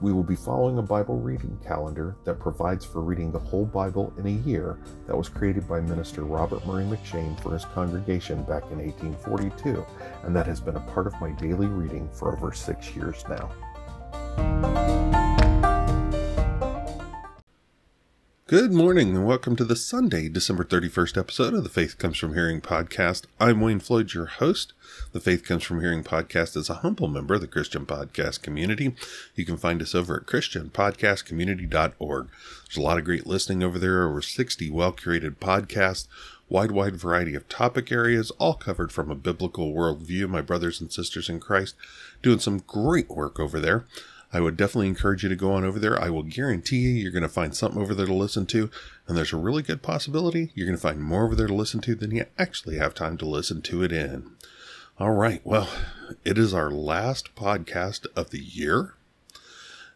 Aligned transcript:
We 0.00 0.12
will 0.12 0.24
be 0.24 0.36
following 0.36 0.78
a 0.78 0.82
Bible 0.82 1.18
reading 1.18 1.58
calendar 1.64 2.16
that 2.24 2.40
provides 2.40 2.84
for 2.84 3.00
reading 3.00 3.30
the 3.30 3.38
whole 3.38 3.64
Bible 3.64 4.12
in 4.18 4.26
a 4.26 4.48
year 4.48 4.78
that 5.06 5.16
was 5.16 5.28
created 5.28 5.68
by 5.68 5.80
Minister 5.80 6.24
Robert 6.24 6.66
Murray 6.66 6.84
M'Cheyne 6.84 7.40
for 7.40 7.52
his 7.52 7.64
congregation 7.64 8.42
back 8.42 8.64
in 8.70 8.78
1842, 8.78 9.84
and 10.24 10.34
that 10.34 10.46
has 10.46 10.60
been 10.60 10.76
a 10.76 10.92
part 10.92 11.06
of 11.06 11.18
my 11.20 11.30
daily 11.32 11.66
reading 11.66 12.08
for 12.12 12.36
over 12.36 12.52
six 12.52 12.94
years 12.94 13.24
now. 13.28 15.43
Good 18.46 18.74
morning 18.74 19.16
and 19.16 19.26
welcome 19.26 19.56
to 19.56 19.64
the 19.64 19.74
Sunday, 19.74 20.28
December 20.28 20.64
31st 20.64 21.16
episode 21.16 21.54
of 21.54 21.62
the 21.62 21.70
Faith 21.70 21.96
Comes 21.96 22.18
From 22.18 22.34
Hearing 22.34 22.60
podcast. 22.60 23.24
I'm 23.40 23.62
Wayne 23.62 23.80
Floyd, 23.80 24.12
your 24.12 24.26
host. 24.26 24.74
The 25.12 25.20
Faith 25.20 25.46
Comes 25.46 25.64
From 25.64 25.80
Hearing 25.80 26.04
podcast 26.04 26.54
is 26.54 26.68
a 26.68 26.74
humble 26.74 27.08
member 27.08 27.32
of 27.32 27.40
the 27.40 27.46
Christian 27.46 27.86
podcast 27.86 28.42
community. 28.42 28.94
You 29.34 29.46
can 29.46 29.56
find 29.56 29.80
us 29.80 29.94
over 29.94 30.18
at 30.18 30.26
christianpodcastcommunity.org. 30.26 32.28
There's 32.66 32.76
a 32.76 32.82
lot 32.82 32.98
of 32.98 33.06
great 33.06 33.26
listening 33.26 33.62
over 33.62 33.78
there, 33.78 34.06
over 34.06 34.20
60 34.20 34.70
well 34.70 34.92
curated 34.92 35.36
podcasts, 35.36 36.06
wide, 36.46 36.70
wide 36.70 36.96
variety 36.96 37.34
of 37.34 37.48
topic 37.48 37.90
areas, 37.90 38.30
all 38.32 38.56
covered 38.56 38.92
from 38.92 39.10
a 39.10 39.14
biblical 39.14 39.72
worldview. 39.72 40.28
My 40.28 40.42
brothers 40.42 40.82
and 40.82 40.92
sisters 40.92 41.30
in 41.30 41.40
Christ 41.40 41.76
doing 42.20 42.40
some 42.40 42.58
great 42.58 43.08
work 43.08 43.40
over 43.40 43.58
there. 43.58 43.86
I 44.34 44.40
would 44.40 44.56
definitely 44.56 44.88
encourage 44.88 45.22
you 45.22 45.28
to 45.28 45.36
go 45.36 45.52
on 45.52 45.64
over 45.64 45.78
there. 45.78 45.98
I 46.02 46.10
will 46.10 46.24
guarantee 46.24 46.78
you 46.78 46.90
you're 46.90 47.12
going 47.12 47.22
to 47.22 47.28
find 47.28 47.54
something 47.54 47.80
over 47.80 47.94
there 47.94 48.06
to 48.06 48.12
listen 48.12 48.46
to. 48.46 48.68
And 49.06 49.16
there's 49.16 49.32
a 49.32 49.36
really 49.36 49.62
good 49.62 49.80
possibility 49.80 50.50
you're 50.54 50.66
going 50.66 50.76
to 50.76 50.82
find 50.82 51.00
more 51.00 51.24
over 51.24 51.36
there 51.36 51.46
to 51.46 51.54
listen 51.54 51.80
to 51.82 51.94
than 51.94 52.10
you 52.10 52.26
actually 52.36 52.76
have 52.78 52.94
time 52.94 53.16
to 53.18 53.26
listen 53.26 53.62
to 53.62 53.84
it 53.84 53.92
in. 53.92 54.32
All 54.98 55.12
right. 55.12 55.40
Well, 55.44 55.68
it 56.24 56.36
is 56.36 56.52
our 56.52 56.68
last 56.68 57.36
podcast 57.36 58.08
of 58.16 58.30
the 58.30 58.40
year. 58.40 58.94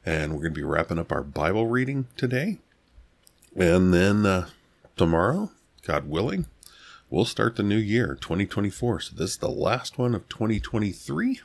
And 0.07 0.33
we're 0.33 0.43
going 0.43 0.55
to 0.55 0.61
be 0.61 0.63
wrapping 0.63 1.01
up 1.01 1.11
our 1.11 1.25
Bible 1.25 1.67
reading 1.67 2.07
today. 2.17 2.59
And 3.57 3.93
then 3.93 4.25
uh, 4.25 4.49
tomorrow, 4.97 5.51
God 5.85 6.09
willing, 6.09 6.47
we'll 7.11 7.25
start 7.25 7.57
the 7.57 7.65
new 7.65 7.77
year, 7.77 8.17
2024. 8.21 9.01
So 9.01 9.17
this 9.17 9.31
is 9.31 9.37
the 9.39 9.49
last 9.49 9.99
one 9.99 10.15
of 10.15 10.29
2023. 10.29 11.41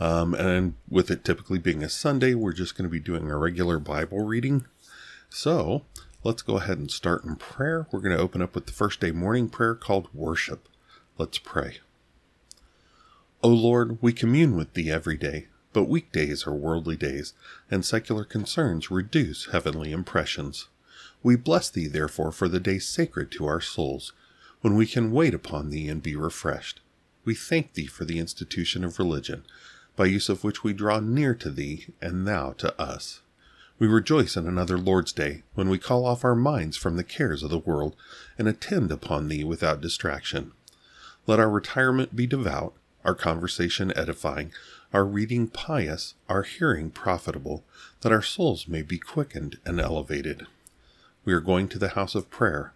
Um, 0.00 0.32
and 0.34 0.74
with 0.88 1.10
it 1.10 1.24
typically 1.24 1.58
being 1.58 1.82
a 1.82 1.90
Sunday, 1.90 2.32
we're 2.32 2.54
just 2.54 2.74
going 2.76 2.88
to 2.88 2.92
be 2.92 2.98
doing 2.98 3.30
a 3.30 3.36
regular 3.36 3.78
Bible 3.78 4.24
reading. 4.24 4.64
So 5.28 5.84
let's 6.24 6.40
go 6.40 6.56
ahead 6.56 6.78
and 6.78 6.90
start 6.90 7.22
in 7.24 7.36
prayer. 7.36 7.86
We're 7.92 8.00
going 8.00 8.16
to 8.16 8.22
open 8.22 8.40
up 8.40 8.54
with 8.54 8.64
the 8.64 8.72
first 8.72 9.00
day 9.00 9.10
morning 9.10 9.50
prayer 9.50 9.74
called 9.74 10.08
Worship. 10.14 10.66
Let's 11.18 11.36
pray. 11.36 11.78
O 13.42 13.48
Lord, 13.48 13.98
we 14.00 14.14
commune 14.14 14.56
with 14.56 14.72
Thee 14.72 14.90
every 14.90 15.18
day, 15.18 15.48
but 15.74 15.84
weekdays 15.84 16.46
are 16.46 16.54
worldly 16.54 16.96
days, 16.96 17.34
and 17.70 17.84
secular 17.84 18.24
concerns 18.24 18.90
reduce 18.90 19.50
heavenly 19.52 19.92
impressions. 19.92 20.68
We 21.22 21.36
bless 21.36 21.68
Thee, 21.68 21.86
therefore, 21.86 22.32
for 22.32 22.48
the 22.48 22.60
day 22.60 22.78
sacred 22.78 23.30
to 23.32 23.46
our 23.46 23.60
souls, 23.60 24.12
when 24.62 24.76
we 24.76 24.86
can 24.86 25.12
wait 25.12 25.34
upon 25.34 25.68
Thee 25.68 25.88
and 25.88 26.02
be 26.02 26.16
refreshed. 26.16 26.80
We 27.24 27.34
thank 27.34 27.74
Thee 27.74 27.86
for 27.86 28.06
the 28.06 28.18
institution 28.18 28.82
of 28.82 28.98
religion 28.98 29.44
by 30.00 30.06
use 30.06 30.30
of 30.30 30.42
which 30.42 30.64
we 30.64 30.72
draw 30.72 30.98
near 30.98 31.34
to 31.34 31.50
thee, 31.50 31.88
and 32.00 32.26
thou 32.26 32.52
to 32.52 32.80
us. 32.80 33.20
We 33.78 33.86
rejoice 33.86 34.34
in 34.34 34.46
another 34.46 34.78
Lord's 34.78 35.12
Day, 35.12 35.42
when 35.52 35.68
we 35.68 35.76
call 35.76 36.06
off 36.06 36.24
our 36.24 36.34
minds 36.34 36.78
from 36.78 36.96
the 36.96 37.04
cares 37.04 37.42
of 37.42 37.50
the 37.50 37.58
world, 37.58 37.94
and 38.38 38.48
attend 38.48 38.90
upon 38.90 39.28
thee 39.28 39.44
without 39.44 39.82
distraction. 39.82 40.52
Let 41.26 41.38
our 41.38 41.50
retirement 41.50 42.16
be 42.16 42.26
devout, 42.26 42.72
our 43.04 43.14
conversation 43.14 43.92
edifying, 43.94 44.52
our 44.90 45.04
reading 45.04 45.48
pious, 45.48 46.14
our 46.30 46.44
hearing 46.44 46.90
profitable, 46.90 47.62
that 48.00 48.10
our 48.10 48.22
souls 48.22 48.66
may 48.66 48.80
be 48.80 48.96
quickened 48.96 49.58
and 49.66 49.78
elevated. 49.78 50.46
We 51.26 51.34
are 51.34 51.40
going 51.40 51.68
to 51.68 51.78
the 51.78 51.90
house 51.90 52.14
of 52.14 52.30
prayer. 52.30 52.72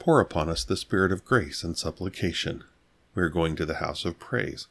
Pour 0.00 0.18
upon 0.18 0.48
us 0.48 0.64
the 0.64 0.76
spirit 0.76 1.12
of 1.12 1.24
grace 1.24 1.62
and 1.62 1.78
supplication. 1.78 2.64
We 3.14 3.22
are 3.22 3.28
going 3.28 3.54
to 3.54 3.64
the 3.64 3.74
house 3.74 4.04
of 4.04 4.18
praise 4.18 4.66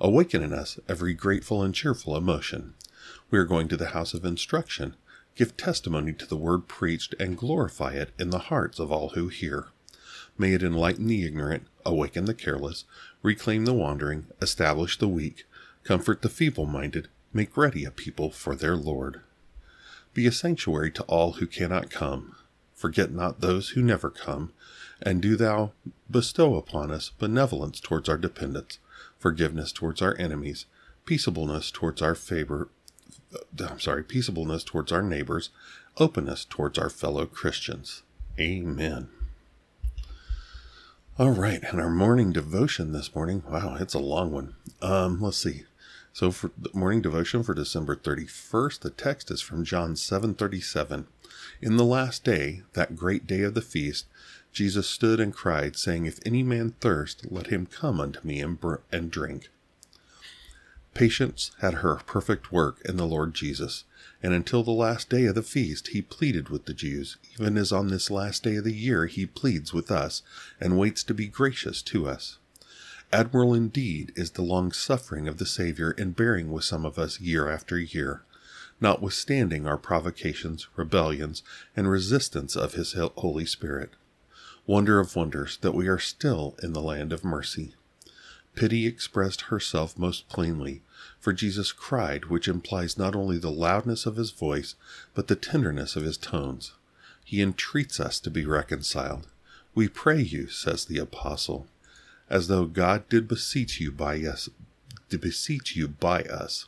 awaken 0.00 0.42
in 0.42 0.52
us 0.52 0.78
every 0.88 1.14
grateful 1.14 1.62
and 1.62 1.74
cheerful 1.74 2.16
emotion. 2.16 2.74
We 3.30 3.38
are 3.38 3.44
going 3.44 3.68
to 3.68 3.76
the 3.76 3.88
house 3.88 4.14
of 4.14 4.24
instruction, 4.24 4.94
give 5.34 5.56
testimony 5.56 6.12
to 6.14 6.26
the 6.26 6.36
word 6.36 6.68
preached, 6.68 7.14
and 7.18 7.36
glorify 7.36 7.92
it 7.92 8.10
in 8.18 8.30
the 8.30 8.38
hearts 8.38 8.78
of 8.78 8.92
all 8.92 9.10
who 9.10 9.28
hear. 9.28 9.68
May 10.36 10.52
it 10.52 10.62
enlighten 10.62 11.06
the 11.08 11.24
ignorant, 11.24 11.66
awaken 11.84 12.26
the 12.26 12.34
careless, 12.34 12.84
reclaim 13.22 13.64
the 13.64 13.74
wandering, 13.74 14.26
establish 14.40 14.96
the 14.98 15.08
weak, 15.08 15.44
comfort 15.82 16.22
the 16.22 16.28
feeble 16.28 16.66
minded, 16.66 17.08
make 17.32 17.56
ready 17.56 17.84
a 17.84 17.90
people 17.90 18.30
for 18.30 18.54
their 18.54 18.76
Lord. 18.76 19.20
Be 20.14 20.26
a 20.26 20.32
sanctuary 20.32 20.90
to 20.92 21.02
all 21.04 21.34
who 21.34 21.46
cannot 21.46 21.90
come. 21.90 22.36
Forget 22.74 23.10
not 23.10 23.40
those 23.40 23.70
who 23.70 23.82
never 23.82 24.10
come, 24.10 24.52
and 25.02 25.20
do 25.20 25.34
thou 25.34 25.72
bestow 26.08 26.54
upon 26.54 26.92
us 26.92 27.10
benevolence 27.10 27.80
towards 27.80 28.08
our 28.08 28.16
dependents 28.16 28.78
forgiveness 29.18 29.72
towards 29.72 30.00
our 30.00 30.16
enemies, 30.18 30.66
peaceableness 31.04 31.70
towards 31.70 32.02
our 32.02 32.14
favor, 32.14 32.68
I'm 33.58 33.80
sorry, 33.80 34.04
peaceableness 34.04 34.64
towards 34.64 34.92
our 34.92 35.02
neighbors, 35.02 35.50
openness 35.98 36.44
towards 36.44 36.78
our 36.78 36.90
fellow 36.90 37.26
Christians. 37.26 38.02
Amen. 38.38 39.08
All 41.18 41.30
right, 41.32 41.62
and 41.64 41.80
our 41.80 41.90
morning 41.90 42.32
devotion 42.32 42.92
this 42.92 43.12
morning, 43.14 43.42
wow, 43.50 43.76
it's 43.80 43.94
a 43.94 43.98
long 43.98 44.30
one. 44.30 44.54
Um, 44.80 45.20
let's 45.20 45.38
see. 45.38 45.64
So 46.12 46.30
for 46.30 46.52
the 46.56 46.70
morning 46.72 47.02
devotion 47.02 47.42
for 47.42 47.54
December 47.54 47.96
31st, 47.96 48.80
the 48.80 48.90
text 48.90 49.30
is 49.30 49.40
from 49.40 49.64
John 49.64 49.94
7:37. 49.94 51.06
In 51.60 51.76
the 51.76 51.84
last 51.84 52.24
day, 52.24 52.62
that 52.72 52.96
great 52.96 53.26
day 53.26 53.42
of 53.42 53.54
the 53.54 53.62
feast, 53.62 54.06
Jesus 54.52 54.88
stood 54.88 55.20
and 55.20 55.32
cried, 55.32 55.76
saying, 55.76 56.06
If 56.06 56.18
any 56.24 56.42
man 56.42 56.74
thirst, 56.80 57.30
let 57.30 57.48
him 57.48 57.66
come 57.66 58.00
unto 58.00 58.20
me 58.26 58.40
and, 58.40 58.58
br- 58.58 58.76
and 58.90 59.10
drink. 59.10 59.50
Patience 60.94 61.52
had 61.60 61.74
her 61.74 61.96
perfect 62.06 62.50
work 62.50 62.80
in 62.84 62.96
the 62.96 63.06
Lord 63.06 63.34
Jesus, 63.34 63.84
and 64.22 64.34
until 64.34 64.64
the 64.64 64.72
last 64.72 65.08
day 65.08 65.26
of 65.26 65.36
the 65.36 65.42
feast 65.42 65.88
he 65.88 66.02
pleaded 66.02 66.48
with 66.48 66.64
the 66.64 66.74
Jews, 66.74 67.18
even 67.34 67.56
as 67.56 67.70
on 67.70 67.88
this 67.88 68.10
last 68.10 68.42
day 68.42 68.56
of 68.56 68.64
the 68.64 68.74
year 68.74 69.06
he 69.06 69.26
pleads 69.26 69.72
with 69.72 69.92
us, 69.92 70.22
and 70.60 70.76
waits 70.76 71.04
to 71.04 71.14
be 71.14 71.28
gracious 71.28 71.82
to 71.82 72.08
us. 72.08 72.38
Admirable 73.12 73.54
indeed 73.54 74.12
is 74.16 74.32
the 74.32 74.42
long 74.42 74.72
suffering 74.72 75.28
of 75.28 75.38
the 75.38 75.46
Saviour 75.46 75.92
in 75.92 76.10
bearing 76.10 76.50
with 76.50 76.64
some 76.64 76.84
of 76.84 76.98
us 76.98 77.20
year 77.20 77.48
after 77.48 77.78
year, 77.78 78.24
notwithstanding 78.80 79.66
our 79.66 79.78
provocations, 79.78 80.66
rebellions, 80.74 81.42
and 81.76 81.88
resistance 81.88 82.56
of 82.56 82.74
his 82.74 82.94
Holy 82.94 83.46
Spirit. 83.46 83.90
Wonder 84.68 85.00
of 85.00 85.16
wonders 85.16 85.56
that 85.62 85.72
we 85.72 85.88
are 85.88 85.98
still 85.98 86.54
in 86.62 86.74
the 86.74 86.82
land 86.82 87.10
of 87.10 87.24
mercy. 87.24 87.72
Pity 88.54 88.86
expressed 88.86 89.40
herself 89.48 89.98
most 89.98 90.28
plainly, 90.28 90.82
for 91.18 91.32
Jesus 91.32 91.72
cried, 91.72 92.26
which 92.26 92.46
implies 92.46 92.98
not 92.98 93.16
only 93.16 93.38
the 93.38 93.50
loudness 93.50 94.04
of 94.04 94.16
his 94.16 94.30
voice, 94.30 94.74
but 95.14 95.26
the 95.26 95.36
tenderness 95.36 95.96
of 95.96 96.02
his 96.02 96.18
tones. 96.18 96.74
He 97.24 97.40
entreats 97.40 97.98
us 97.98 98.20
to 98.20 98.30
be 98.30 98.44
reconciled. 98.44 99.28
We 99.74 99.88
pray 99.88 100.20
you, 100.20 100.48
says 100.48 100.84
the 100.84 100.98
apostle, 100.98 101.66
as 102.28 102.48
though 102.48 102.66
God 102.66 103.08
did 103.08 103.26
beseech 103.26 103.80
you 103.80 103.90
by 103.90 104.18
us, 104.18 104.50
to 105.08 105.16
beseech 105.16 105.76
you 105.76 105.88
by 105.88 106.24
us. 106.24 106.66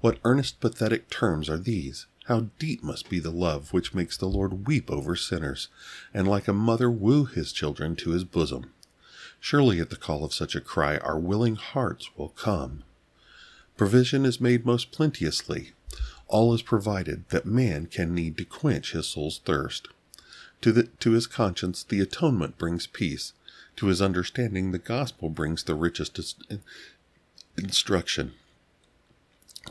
What 0.00 0.20
earnest, 0.24 0.58
pathetic 0.58 1.10
terms 1.10 1.50
are 1.50 1.58
these? 1.58 2.06
How 2.26 2.48
deep 2.58 2.82
must 2.82 3.08
be 3.08 3.20
the 3.20 3.30
love 3.30 3.72
which 3.72 3.94
makes 3.94 4.16
the 4.16 4.26
Lord 4.26 4.66
weep 4.66 4.90
over 4.90 5.14
sinners, 5.14 5.68
and 6.12 6.26
like 6.26 6.48
a 6.48 6.52
mother 6.52 6.90
woo 6.90 7.24
his 7.24 7.52
children 7.52 7.94
to 7.96 8.10
his 8.10 8.24
bosom. 8.24 8.72
Surely 9.38 9.78
at 9.78 9.90
the 9.90 9.96
call 9.96 10.24
of 10.24 10.34
such 10.34 10.56
a 10.56 10.60
cry 10.60 10.96
our 10.98 11.20
willing 11.20 11.54
hearts 11.54 12.10
will 12.16 12.30
come. 12.30 12.82
Provision 13.76 14.26
is 14.26 14.40
made 14.40 14.66
most 14.66 14.90
plenteously. 14.90 15.72
All 16.26 16.52
is 16.52 16.62
provided 16.62 17.28
that 17.28 17.46
man 17.46 17.86
can 17.86 18.12
need 18.12 18.36
to 18.38 18.44
quench 18.44 18.90
his 18.90 19.06
soul's 19.06 19.38
thirst. 19.38 19.86
To, 20.62 20.72
the, 20.72 20.84
to 20.84 21.12
his 21.12 21.28
conscience 21.28 21.84
the 21.84 22.00
atonement 22.00 22.58
brings 22.58 22.88
peace. 22.88 23.34
To 23.76 23.86
his 23.86 24.02
understanding 24.02 24.72
the 24.72 24.78
gospel 24.78 25.30
brings 25.30 25.62
the 25.62 25.76
richest 25.76 26.18
instruction. 27.56 28.32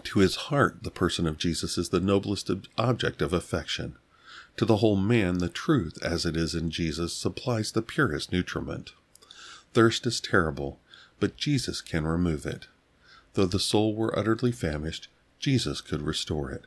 To 0.03 0.19
his 0.19 0.35
heart, 0.35 0.83
the 0.83 0.91
person 0.91 1.25
of 1.25 1.37
Jesus 1.37 1.77
is 1.77 1.89
the 1.89 1.99
noblest 1.99 2.49
object 2.77 3.21
of 3.21 3.33
affection. 3.33 3.95
To 4.57 4.65
the 4.65 4.77
whole 4.77 4.95
man, 4.95 5.39
the 5.39 5.49
truth, 5.49 5.97
as 6.01 6.25
it 6.25 6.37
is 6.37 6.55
in 6.55 6.69
Jesus, 6.69 7.13
supplies 7.13 7.71
the 7.71 7.81
purest 7.81 8.31
nutriment. 8.31 8.93
Thirst 9.73 10.05
is 10.05 10.21
terrible, 10.21 10.79
but 11.19 11.37
Jesus 11.37 11.81
can 11.81 12.05
remove 12.05 12.45
it. 12.45 12.67
Though 13.33 13.45
the 13.45 13.59
soul 13.59 13.95
were 13.95 14.17
utterly 14.17 14.51
famished, 14.51 15.09
Jesus 15.39 15.81
could 15.81 16.01
restore 16.01 16.51
it. 16.51 16.65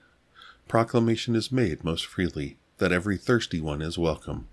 Proclamation 0.68 1.34
is 1.34 1.50
made 1.50 1.82
most 1.82 2.04
freely 2.04 2.58
that 2.76 2.92
every 2.92 3.16
thirsty 3.16 3.60
one 3.60 3.80
is 3.80 3.96
welcome. 3.96 4.48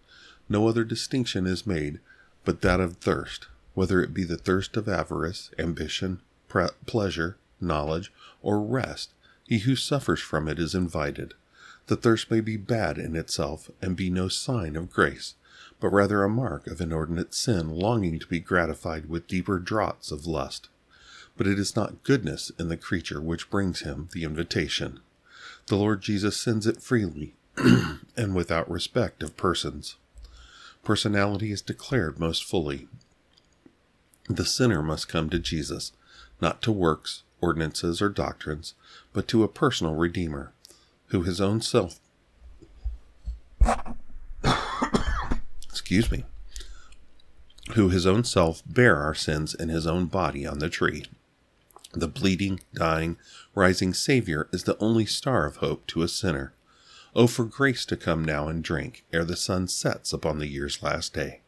No 0.47 0.67
other 0.67 0.83
distinction 0.83 1.45
is 1.45 1.67
made 1.67 1.99
but 2.45 2.61
that 2.61 2.79
of 2.79 2.97
thirst, 2.97 3.47
whether 3.73 4.01
it 4.01 4.13
be 4.13 4.23
the 4.23 4.37
thirst 4.37 4.77
of 4.77 4.87
avarice, 4.87 5.51
ambition, 5.59 6.21
pre- 6.47 6.69
pleasure, 6.85 7.37
knowledge, 7.59 8.11
or 8.41 8.61
rest. 8.61 9.13
He 9.47 9.59
who 9.59 9.75
suffers 9.75 10.19
from 10.19 10.47
it 10.47 10.59
is 10.59 10.75
invited. 10.75 11.33
The 11.87 11.95
thirst 11.95 12.31
may 12.31 12.41
be 12.41 12.57
bad 12.57 12.97
in 12.97 13.15
itself 13.15 13.69
and 13.81 13.95
be 13.95 14.09
no 14.09 14.27
sign 14.27 14.75
of 14.75 14.91
grace, 14.91 15.35
but 15.79 15.89
rather 15.89 16.23
a 16.23 16.29
mark 16.29 16.65
of 16.67 16.81
inordinate 16.81 17.33
sin 17.33 17.69
longing 17.69 18.19
to 18.19 18.27
be 18.27 18.39
gratified 18.39 19.07
with 19.07 19.27
deeper 19.27 19.59
draughts 19.59 20.11
of 20.11 20.25
lust. 20.25 20.69
But 21.37 21.47
it 21.47 21.59
is 21.59 21.75
not 21.75 22.03
goodness 22.03 22.51
in 22.57 22.69
the 22.69 22.77
creature 22.77 23.21
which 23.21 23.49
brings 23.49 23.81
him 23.81 24.09
the 24.13 24.23
invitation. 24.23 24.99
The 25.67 25.75
Lord 25.75 26.01
Jesus 26.01 26.37
sends 26.37 26.65
it 26.65 26.81
freely 26.81 27.35
and 28.17 28.33
without 28.33 28.69
respect 28.69 29.21
of 29.21 29.37
persons. 29.37 29.95
Personality 30.83 31.51
is 31.51 31.61
declared 31.61 32.19
most 32.19 32.43
fully. 32.43 32.87
The 34.29 34.45
sinner 34.45 34.81
must 34.81 35.07
come 35.07 35.29
to 35.29 35.39
Jesus, 35.39 35.91
not 36.41 36.61
to 36.63 36.71
works, 36.71 37.23
ordinances, 37.41 38.01
or 38.01 38.09
doctrines, 38.09 38.73
but 39.13 39.27
to 39.27 39.43
a 39.43 39.47
personal 39.47 39.95
Redeemer, 39.95 40.53
who 41.07 41.23
his 41.23 41.39
own 41.39 41.61
self 41.61 41.99
excuse 45.69 46.11
me, 46.11 46.25
who 47.73 47.89
his 47.89 48.05
own 48.05 48.23
self 48.23 48.61
bare 48.65 48.97
our 48.97 49.15
sins 49.15 49.53
in 49.53 49.69
his 49.69 49.87
own 49.87 50.05
body 50.05 50.45
on 50.45 50.59
the 50.59 50.69
tree. 50.69 51.05
The 51.93 52.07
bleeding, 52.07 52.59
dying, 52.73 53.17
rising 53.53 53.93
Savior 53.93 54.49
is 54.51 54.63
the 54.63 54.77
only 54.79 55.05
star 55.05 55.45
of 55.45 55.57
hope 55.57 55.87
to 55.87 56.01
a 56.03 56.07
sinner. 56.07 56.53
Oh, 57.15 57.27
for 57.27 57.45
grace 57.45 57.85
to 57.85 57.95
come 57.95 58.25
now 58.25 58.49
and 58.49 58.63
drink 58.63 59.05
ere 59.13 59.23
the 59.23 59.37
sun 59.37 59.69
sets 59.69 60.11
upon 60.11 60.39
the 60.39 60.47
year's 60.47 60.83
last 60.83 61.13
day. 61.13 61.41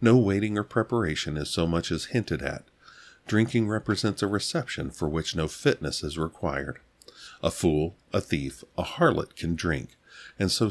No 0.00 0.18
waiting 0.18 0.58
or 0.58 0.64
preparation 0.64 1.36
is 1.36 1.48
so 1.48 1.66
much 1.66 1.90
as 1.90 2.06
hinted 2.06 2.42
at. 2.42 2.64
Drinking 3.26 3.68
represents 3.68 4.22
a 4.22 4.26
reception 4.26 4.90
for 4.90 5.08
which 5.08 5.36
no 5.36 5.48
fitness 5.48 6.02
is 6.02 6.18
required. 6.18 6.80
A 7.42 7.50
fool, 7.50 7.96
a 8.12 8.20
thief, 8.20 8.62
a 8.76 8.82
harlot 8.82 9.36
can 9.36 9.54
drink, 9.54 9.96
and 10.38 10.50
so 10.50 10.70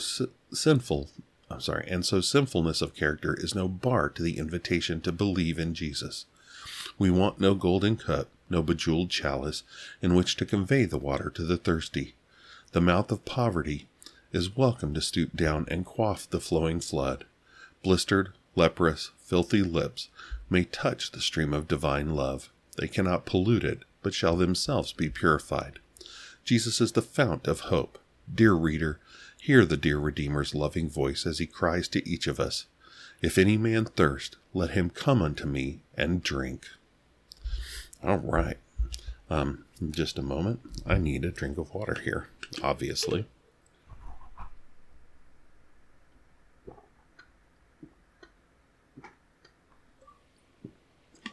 sinful 0.53 1.09
I'm 1.51 1.59
sorry, 1.59 1.85
and 1.89 2.05
so 2.05 2.21
sinfulness 2.21 2.81
of 2.81 2.95
character 2.95 3.35
is 3.37 3.53
no 3.53 3.67
bar 3.67 4.09
to 4.11 4.23
the 4.23 4.37
invitation 4.37 5.01
to 5.01 5.11
believe 5.11 5.59
in 5.59 5.73
Jesus. 5.73 6.25
We 6.97 7.11
want 7.11 7.41
no 7.41 7.55
golden 7.55 7.97
cup, 7.97 8.29
no 8.49 8.63
bejeweled 8.63 9.09
chalice 9.09 9.63
in 10.01 10.15
which 10.15 10.37
to 10.37 10.45
convey 10.45 10.85
the 10.85 10.97
water 10.97 11.29
to 11.31 11.43
the 11.43 11.57
thirsty. 11.57 12.15
The 12.71 12.79
mouth 12.79 13.11
of 13.11 13.25
poverty 13.25 13.87
is 14.31 14.55
welcome 14.55 14.93
to 14.93 15.01
stoop 15.01 15.35
down 15.35 15.65
and 15.67 15.85
quaff 15.85 16.29
the 16.29 16.39
flowing 16.39 16.79
flood. 16.79 17.25
Blistered, 17.83 18.31
leprous, 18.55 19.11
filthy 19.17 19.61
lips 19.61 20.09
may 20.49 20.65
touch 20.65 21.11
the 21.11 21.21
stream 21.21 21.53
of 21.53 21.67
divine 21.67 22.15
love. 22.15 22.51
They 22.77 22.87
cannot 22.87 23.25
pollute 23.25 23.63
it, 23.63 23.83
but 24.01 24.13
shall 24.13 24.35
themselves 24.35 24.93
be 24.93 25.09
purified. 25.09 25.79
Jesus 26.43 26.81
is 26.81 26.93
the 26.93 27.01
fount 27.01 27.47
of 27.47 27.61
hope. 27.61 27.97
Dear 28.33 28.53
reader, 28.53 28.99
Hear 29.41 29.65
the 29.65 29.75
dear 29.75 29.97
Redeemer's 29.97 30.53
loving 30.53 30.87
voice 30.87 31.25
as 31.25 31.39
he 31.39 31.47
cries 31.47 31.87
to 31.87 32.07
each 32.07 32.27
of 32.27 32.39
us 32.39 32.65
If 33.23 33.39
any 33.39 33.57
man 33.57 33.85
thirst, 33.85 34.37
let 34.53 34.71
him 34.71 34.91
come 34.91 35.19
unto 35.19 35.47
me 35.47 35.81
and 35.97 36.21
drink. 36.21 36.67
All 38.03 38.19
right. 38.19 38.57
Um, 39.31 39.65
just 39.89 40.19
a 40.19 40.21
moment. 40.21 40.59
I 40.85 40.99
need 40.99 41.25
a 41.25 41.31
drink 41.31 41.57
of 41.57 41.73
water 41.73 42.01
here, 42.03 42.27
obviously. 42.61 43.25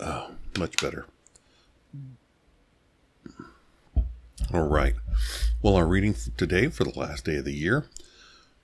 Oh, 0.01 0.31
much 0.59 0.77
better. 0.81 1.07
All 4.53 4.67
right. 4.67 4.95
Well, 5.61 5.77
our 5.77 5.87
reading 5.87 6.15
today 6.37 6.69
for 6.69 6.85
the 6.85 6.99
last 6.99 7.25
day 7.25 7.37
of 7.37 7.45
the 7.45 7.53
year 7.53 7.87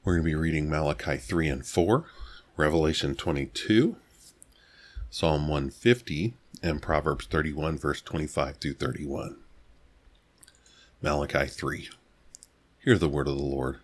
we're 0.04 0.16
going 0.16 0.24
to 0.24 0.30
be 0.30 0.34
reading 0.34 0.68
Malachi 0.68 1.16
3 1.16 1.48
and 1.48 1.66
4, 1.66 2.04
Revelation 2.58 3.14
22, 3.14 3.96
Psalm 5.08 5.48
150, 5.48 6.34
and 6.62 6.82
Proverbs 6.82 7.26
31, 7.26 7.78
verse 7.78 8.02
25 8.02 8.58
through 8.58 8.74
31. 8.74 9.38
Malachi 11.00 11.46
3. 11.46 11.88
Hear 12.84 12.98
the 12.98 13.08
word 13.08 13.28
of 13.28 13.36
the 13.36 13.42
Lord. 13.42 13.78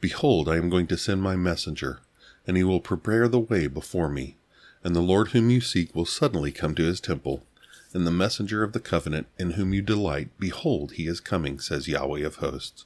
Behold, 0.00 0.48
I 0.48 0.56
am 0.56 0.70
going 0.70 0.86
to 0.86 0.96
send 0.96 1.20
my 1.20 1.36
messenger, 1.36 2.00
and 2.46 2.56
he 2.56 2.64
will 2.64 2.80
prepare 2.80 3.28
the 3.28 3.38
way 3.38 3.66
before 3.66 4.08
me. 4.08 4.38
And 4.82 4.96
the 4.96 5.00
Lord 5.00 5.28
whom 5.28 5.50
you 5.50 5.60
seek 5.60 5.94
will 5.94 6.06
suddenly 6.06 6.52
come 6.52 6.74
to 6.74 6.84
his 6.84 7.00
temple. 7.00 7.44
And 7.92 8.06
the 8.06 8.10
messenger 8.10 8.62
of 8.62 8.72
the 8.72 8.80
covenant 8.80 9.26
in 9.38 9.52
whom 9.52 9.74
you 9.74 9.82
delight, 9.82 10.28
behold, 10.38 10.92
he 10.92 11.06
is 11.06 11.20
coming, 11.20 11.58
says 11.58 11.88
Yahweh 11.88 12.24
of 12.24 12.36
hosts. 12.36 12.84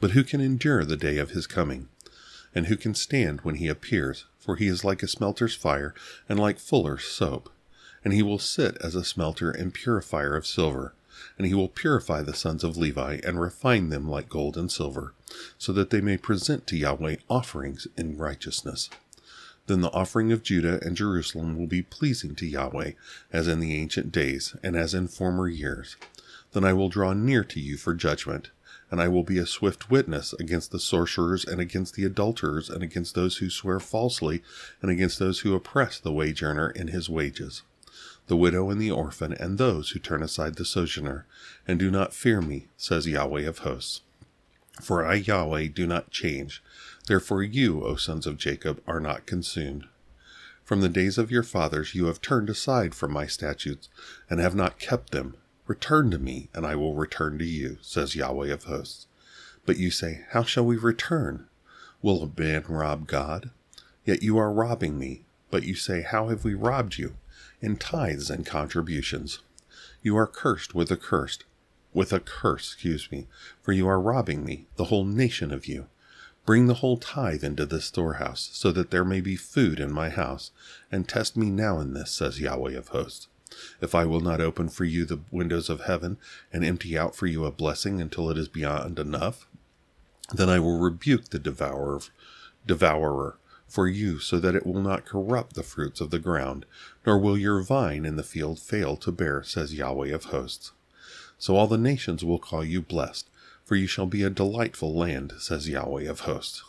But 0.00 0.12
who 0.12 0.24
can 0.24 0.40
endure 0.40 0.84
the 0.84 0.96
day 0.96 1.18
of 1.18 1.30
his 1.30 1.46
coming? 1.46 1.88
And 2.54 2.66
who 2.66 2.76
can 2.76 2.94
stand 2.94 3.40
when 3.42 3.56
he 3.56 3.68
appears? 3.68 4.24
For 4.38 4.56
he 4.56 4.68
is 4.68 4.84
like 4.84 5.02
a 5.02 5.08
smelter's 5.08 5.54
fire, 5.54 5.92
and 6.28 6.38
like 6.38 6.58
fuller's 6.58 7.04
soap. 7.04 7.50
And 8.04 8.14
he 8.14 8.22
will 8.22 8.38
sit 8.38 8.78
as 8.82 8.94
a 8.94 9.04
smelter 9.04 9.50
and 9.50 9.74
purifier 9.74 10.34
of 10.34 10.46
silver. 10.46 10.94
And 11.36 11.46
he 11.46 11.52
will 11.52 11.68
purify 11.68 12.22
the 12.22 12.32
sons 12.32 12.64
of 12.64 12.76
Levi, 12.76 13.20
and 13.24 13.40
refine 13.40 13.90
them 13.90 14.08
like 14.08 14.28
gold 14.28 14.56
and 14.56 14.70
silver, 14.70 15.12
so 15.58 15.72
that 15.72 15.90
they 15.90 16.00
may 16.00 16.16
present 16.16 16.66
to 16.68 16.76
Yahweh 16.76 17.16
offerings 17.28 17.86
in 17.96 18.16
righteousness. 18.16 18.88
Then 19.68 19.80
the 19.80 19.92
offering 19.92 20.32
of 20.32 20.42
Judah 20.42 20.80
and 20.84 20.96
Jerusalem 20.96 21.56
will 21.56 21.68
be 21.68 21.82
pleasing 21.82 22.34
to 22.34 22.46
Yahweh, 22.46 22.92
as 23.32 23.46
in 23.46 23.60
the 23.60 23.76
ancient 23.76 24.10
days, 24.10 24.56
and 24.62 24.74
as 24.74 24.92
in 24.92 25.08
former 25.08 25.48
years. 25.48 25.96
Then 26.52 26.64
I 26.64 26.72
will 26.72 26.88
draw 26.88 27.12
near 27.12 27.44
to 27.44 27.60
you 27.60 27.76
for 27.76 27.94
judgment 27.94 28.50
and 28.90 29.00
I 29.00 29.08
will 29.08 29.22
be 29.22 29.38
a 29.38 29.46
swift 29.46 29.90
witness 29.90 30.32
against 30.34 30.70
the 30.70 30.78
sorcerers 30.78 31.44
and 31.44 31.60
against 31.60 31.94
the 31.94 32.04
adulterers 32.04 32.70
and 32.70 32.82
against 32.82 33.14
those 33.14 33.36
who 33.36 33.50
swear 33.50 33.80
falsely 33.80 34.42
and 34.80 34.90
against 34.90 35.18
those 35.18 35.40
who 35.40 35.54
oppress 35.54 35.98
the 35.98 36.12
wage 36.12 36.42
earner 36.42 36.70
in 36.70 36.88
his 36.88 37.10
wages, 37.10 37.62
the 38.28 38.36
widow 38.36 38.70
and 38.70 38.80
the 38.80 38.90
orphan 38.90 39.32
and 39.34 39.58
those 39.58 39.90
who 39.90 39.98
turn 39.98 40.22
aside 40.22 40.54
the 40.54 40.64
sojourner, 40.64 41.26
and 41.66 41.78
do 41.78 41.90
not 41.90 42.14
fear 42.14 42.40
me, 42.40 42.68
says 42.76 43.06
Yahweh 43.06 43.42
of 43.42 43.58
hosts. 43.58 44.00
For 44.80 45.04
I, 45.04 45.14
Yahweh, 45.14 45.68
do 45.68 45.86
not 45.86 46.10
change. 46.10 46.62
Therefore 47.08 47.42
you, 47.42 47.82
O 47.84 47.96
sons 47.96 48.26
of 48.26 48.36
Jacob, 48.36 48.82
are 48.86 49.00
not 49.00 49.24
consumed. 49.24 49.86
From 50.62 50.82
the 50.82 50.90
days 50.90 51.16
of 51.16 51.30
your 51.30 51.42
fathers 51.42 51.94
you 51.94 52.04
have 52.04 52.20
turned 52.20 52.50
aside 52.50 52.94
from 52.94 53.12
my 53.12 53.26
statutes, 53.26 53.88
and 54.28 54.40
have 54.40 54.54
not 54.54 54.78
kept 54.78 55.10
them. 55.10 55.34
Return 55.66 56.10
to 56.10 56.18
me, 56.18 56.50
and 56.52 56.66
I 56.66 56.76
will 56.76 56.92
return 56.92 57.38
to 57.38 57.46
you, 57.46 57.78
says 57.80 58.14
Yahweh 58.14 58.52
of 58.52 58.64
hosts. 58.64 59.06
But 59.64 59.78
you 59.78 59.90
say, 59.90 60.26
How 60.32 60.42
shall 60.42 60.66
we 60.66 60.76
return? 60.76 61.46
Will 62.02 62.22
a 62.22 62.40
man 62.40 62.64
rob 62.68 63.06
God? 63.06 63.52
Yet 64.04 64.22
you 64.22 64.36
are 64.36 64.52
robbing 64.52 64.98
me. 64.98 65.24
But 65.50 65.62
you 65.62 65.76
say, 65.76 66.02
How 66.02 66.28
have 66.28 66.44
we 66.44 66.52
robbed 66.52 66.98
you? 66.98 67.16
In 67.62 67.76
tithes 67.76 68.28
and 68.28 68.44
contributions. 68.44 69.38
You 70.02 70.14
are 70.18 70.26
cursed 70.26 70.74
with 70.74 70.90
a 70.90 70.96
curse, 70.96 71.38
with 71.94 72.12
a 72.12 72.20
curse, 72.20 72.74
excuse 72.74 73.10
me, 73.10 73.28
for 73.62 73.72
you 73.72 73.88
are 73.88 73.98
robbing 73.98 74.44
me, 74.44 74.66
the 74.76 74.84
whole 74.84 75.06
nation 75.06 75.50
of 75.50 75.66
you. 75.66 75.86
Bring 76.48 76.66
the 76.66 76.80
whole 76.80 76.96
tithe 76.96 77.44
into 77.44 77.66
this 77.66 77.84
storehouse, 77.84 78.48
so 78.54 78.72
that 78.72 78.90
there 78.90 79.04
may 79.04 79.20
be 79.20 79.36
food 79.36 79.78
in 79.78 79.92
my 79.92 80.08
house, 80.08 80.50
and 80.90 81.06
test 81.06 81.36
me 81.36 81.50
now 81.50 81.78
in 81.78 81.92
this, 81.92 82.10
says 82.10 82.40
Yahweh 82.40 82.72
of 82.72 82.88
hosts. 82.88 83.28
If 83.82 83.94
I 83.94 84.06
will 84.06 84.22
not 84.22 84.40
open 84.40 84.70
for 84.70 84.86
you 84.86 85.04
the 85.04 85.20
windows 85.30 85.68
of 85.68 85.82
heaven 85.82 86.16
and 86.50 86.64
empty 86.64 86.96
out 86.96 87.14
for 87.14 87.26
you 87.26 87.44
a 87.44 87.50
blessing 87.50 88.00
until 88.00 88.30
it 88.30 88.38
is 88.38 88.48
beyond 88.48 88.98
enough, 88.98 89.46
then 90.32 90.48
I 90.48 90.58
will 90.58 90.78
rebuke 90.78 91.28
the 91.28 91.38
devourer, 91.38 92.00
devourer 92.66 93.36
for 93.66 93.86
you 93.86 94.18
so 94.18 94.40
that 94.40 94.54
it 94.54 94.64
will 94.64 94.80
not 94.80 95.04
corrupt 95.04 95.52
the 95.52 95.62
fruits 95.62 96.00
of 96.00 96.08
the 96.08 96.18
ground, 96.18 96.64
nor 97.04 97.18
will 97.18 97.36
your 97.36 97.60
vine 97.60 98.06
in 98.06 98.16
the 98.16 98.22
field 98.22 98.58
fail 98.58 98.96
to 98.96 99.12
bear, 99.12 99.42
says 99.42 99.74
Yahweh 99.74 100.14
of 100.14 100.24
hosts. 100.24 100.72
So 101.36 101.56
all 101.56 101.66
the 101.66 101.76
nations 101.76 102.24
will 102.24 102.38
call 102.38 102.64
you 102.64 102.80
blessed, 102.80 103.28
for 103.68 103.76
you 103.76 103.86
shall 103.86 104.06
be 104.06 104.22
a 104.22 104.30
delightful 104.30 104.94
land, 104.94 105.34
says 105.36 105.68
Yahweh 105.68 106.08
of 106.08 106.20
hosts. 106.20 106.64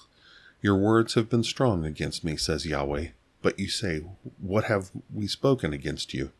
Your 0.62 0.76
words 0.76 1.14
have 1.14 1.30
been 1.30 1.46
strong 1.46 1.86
against 1.86 2.26
me, 2.26 2.36
says 2.36 2.66
Yahweh. 2.66 3.08
But 3.42 3.58
you 3.58 3.70
say, 3.70 4.04
What 4.38 4.66
have 4.66 4.92
we 5.10 5.26
spoken 5.26 5.72
against 5.72 6.14
you? 6.14 6.32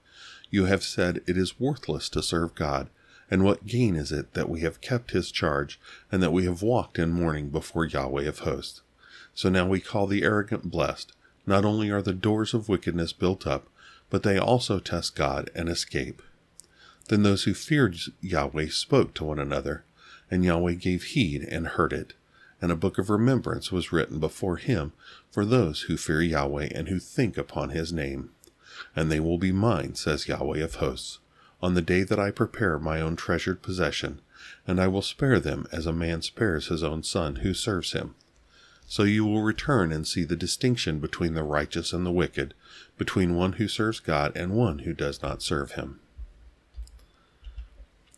You 0.50 0.66
have 0.66 0.84
said 0.84 1.22
it 1.26 1.38
is 1.38 1.62
worthless 1.62 2.10
to 2.10 2.22
serve 2.22 2.56
God, 2.56 2.90
and 3.32 3.46
what 3.46 3.68
gain 3.68 3.96
is 3.96 4.12
it 4.12 4.34
that 4.34 4.50
we 4.50 4.60
have 4.60 4.82
kept 4.82 5.12
his 5.12 5.32
charge, 5.32 5.80
and 6.12 6.22
that 6.22 6.34
we 6.34 6.44
have 6.44 6.62
walked 6.62 7.00
in 7.00 7.14
mourning 7.14 7.48
before 7.48 7.86
Yahweh 7.86 8.26
of 8.26 8.40
hosts? 8.40 8.82
So 9.34 9.48
now 9.48 9.66
we 9.66 9.80
call 9.80 10.08
the 10.08 10.24
arrogant 10.24 10.70
blessed, 10.70 11.14
Not 11.46 11.64
only 11.64 11.90
are 11.90 12.02
the 12.02 12.12
doors 12.12 12.54
of 12.54 12.68
wickedness 12.68 13.14
built 13.14 13.48
up, 13.48 13.70
but 14.10 14.24
they 14.24 14.38
also 14.38 14.80
test 14.80 15.16
God 15.16 15.50
and 15.56 15.70
escape. 15.70 16.22
Then 17.08 17.24
those 17.24 17.44
who 17.44 17.54
feared 17.54 17.98
Yahweh 18.20 18.68
spoke 18.72 19.14
to 19.14 19.24
one 19.24 19.40
another, 19.40 19.86
and 20.32 20.44
Yahweh 20.44 20.74
gave 20.74 21.04
heed 21.04 21.44
and 21.44 21.68
heard 21.68 21.94
it. 21.94 22.14
And 22.62 22.72
a 22.72 22.76
book 22.76 22.98
of 22.98 23.10
remembrance 23.10 23.72
was 23.72 23.92
written 23.92 24.20
before 24.20 24.58
him 24.58 24.94
for 25.32 25.46
those 25.46 25.84
who 25.84 25.98
fear 25.98 26.22
Yahweh 26.22 26.70
and 26.76 26.90
who 26.90 27.00
think 27.00 27.38
upon 27.38 27.70
his 27.70 27.94
name. 27.94 28.32
And 28.96 29.12
they 29.12 29.20
will 29.20 29.38
be 29.38 29.52
mine, 29.52 29.96
says 29.96 30.28
Yahweh 30.28 30.60
of 30.60 30.76
hosts, 30.76 31.20
on 31.62 31.74
the 31.74 31.82
day 31.82 32.04
that 32.04 32.20
I 32.20 32.32
prepare 32.32 32.80
my 32.80 33.02
own 33.02 33.16
treasured 33.16 33.62
possession, 33.62 34.22
and 34.68 34.80
I 34.80 34.88
will 34.88 35.02
spare 35.02 35.40
them 35.40 35.68
as 35.72 35.86
a 35.86 35.94
man 35.94 36.22
spares 36.22 36.68
his 36.68 36.84
own 36.84 37.04
son 37.04 37.38
who 37.38 37.54
serves 37.54 37.94
him. 37.94 38.16
So 38.88 39.04
you 39.04 39.26
will 39.26 39.44
return 39.44 39.92
and 39.92 40.08
see 40.08 40.24
the 40.24 40.36
distinction 40.36 41.00
between 41.00 41.36
the 41.36 41.44
righteous 41.44 41.94
and 41.94 42.06
the 42.06 42.12
wicked, 42.12 42.54
between 42.98 43.36
one 43.36 43.54
who 43.54 43.68
serves 43.68 44.00
God 44.00 44.36
and 44.36 44.54
one 44.54 44.80
who 44.80 44.94
does 44.94 45.22
not 45.22 45.42
serve 45.42 45.74
him. 45.74 46.00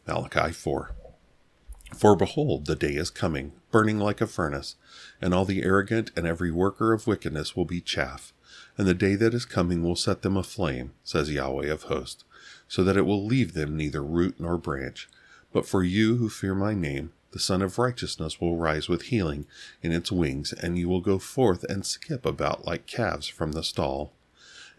Malachi 0.07 0.51
4 0.51 0.91
For 1.95 2.15
behold, 2.15 2.65
the 2.65 2.75
day 2.75 2.95
is 2.95 3.09
coming, 3.09 3.51
burning 3.69 3.99
like 3.99 4.21
a 4.21 4.27
furnace, 4.27 4.75
and 5.21 5.33
all 5.33 5.45
the 5.45 5.63
arrogant 5.63 6.11
and 6.15 6.25
every 6.25 6.51
worker 6.51 6.93
of 6.93 7.05
wickedness 7.05 7.55
will 7.55 7.65
be 7.65 7.81
chaff, 7.81 8.33
and 8.77 8.87
the 8.87 8.93
day 8.93 9.15
that 9.15 9.33
is 9.33 9.45
coming 9.45 9.83
will 9.83 9.95
set 9.95 10.21
them 10.21 10.35
aflame, 10.35 10.93
says 11.03 11.29
Yahweh 11.29 11.67
of 11.67 11.83
hosts, 11.83 12.23
so 12.67 12.83
that 12.83 12.97
it 12.97 13.05
will 13.05 13.25
leave 13.25 13.53
them 13.53 13.77
neither 13.77 14.01
root 14.01 14.35
nor 14.39 14.57
branch. 14.57 15.09
But 15.53 15.67
for 15.67 15.83
you 15.83 16.15
who 16.15 16.29
fear 16.29 16.55
my 16.55 16.73
name, 16.73 17.11
the 17.31 17.39
Sun 17.39 17.61
of 17.61 17.77
Righteousness 17.77 18.41
will 18.41 18.57
rise 18.57 18.89
with 18.89 19.03
healing 19.03 19.45
in 19.81 19.91
its 19.91 20.11
wings, 20.11 20.53
and 20.53 20.77
you 20.77 20.89
will 20.89 21.01
go 21.01 21.19
forth 21.19 21.63
and 21.65 21.85
skip 21.85 22.25
about 22.25 22.65
like 22.65 22.87
calves 22.87 23.27
from 23.27 23.51
the 23.51 23.63
stall. 23.63 24.11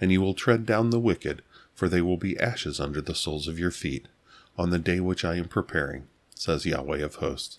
And 0.01 0.11
you 0.11 0.21
will 0.21 0.35
tread 0.35 0.67
down 0.67 0.91
the 0.91 1.01
wicked, 1.01 1.43
for 1.75 1.89
they 1.89 2.03
will 2.03 2.17
be 2.17 2.39
ashes 2.39 2.81
under 2.81 3.01
the 3.01 3.15
soles 3.15 3.49
of 3.49 3.59
your 3.59 3.71
feet, 3.71 4.09
on 4.59 4.71
the 4.71 4.79
day 4.79 5.01
which 5.01 5.25
I 5.25 5.37
am 5.37 5.49
preparing, 5.49 6.09
says 6.43 6.67
Yahweh 6.67 6.99
of 6.99 7.17
hosts. 7.17 7.59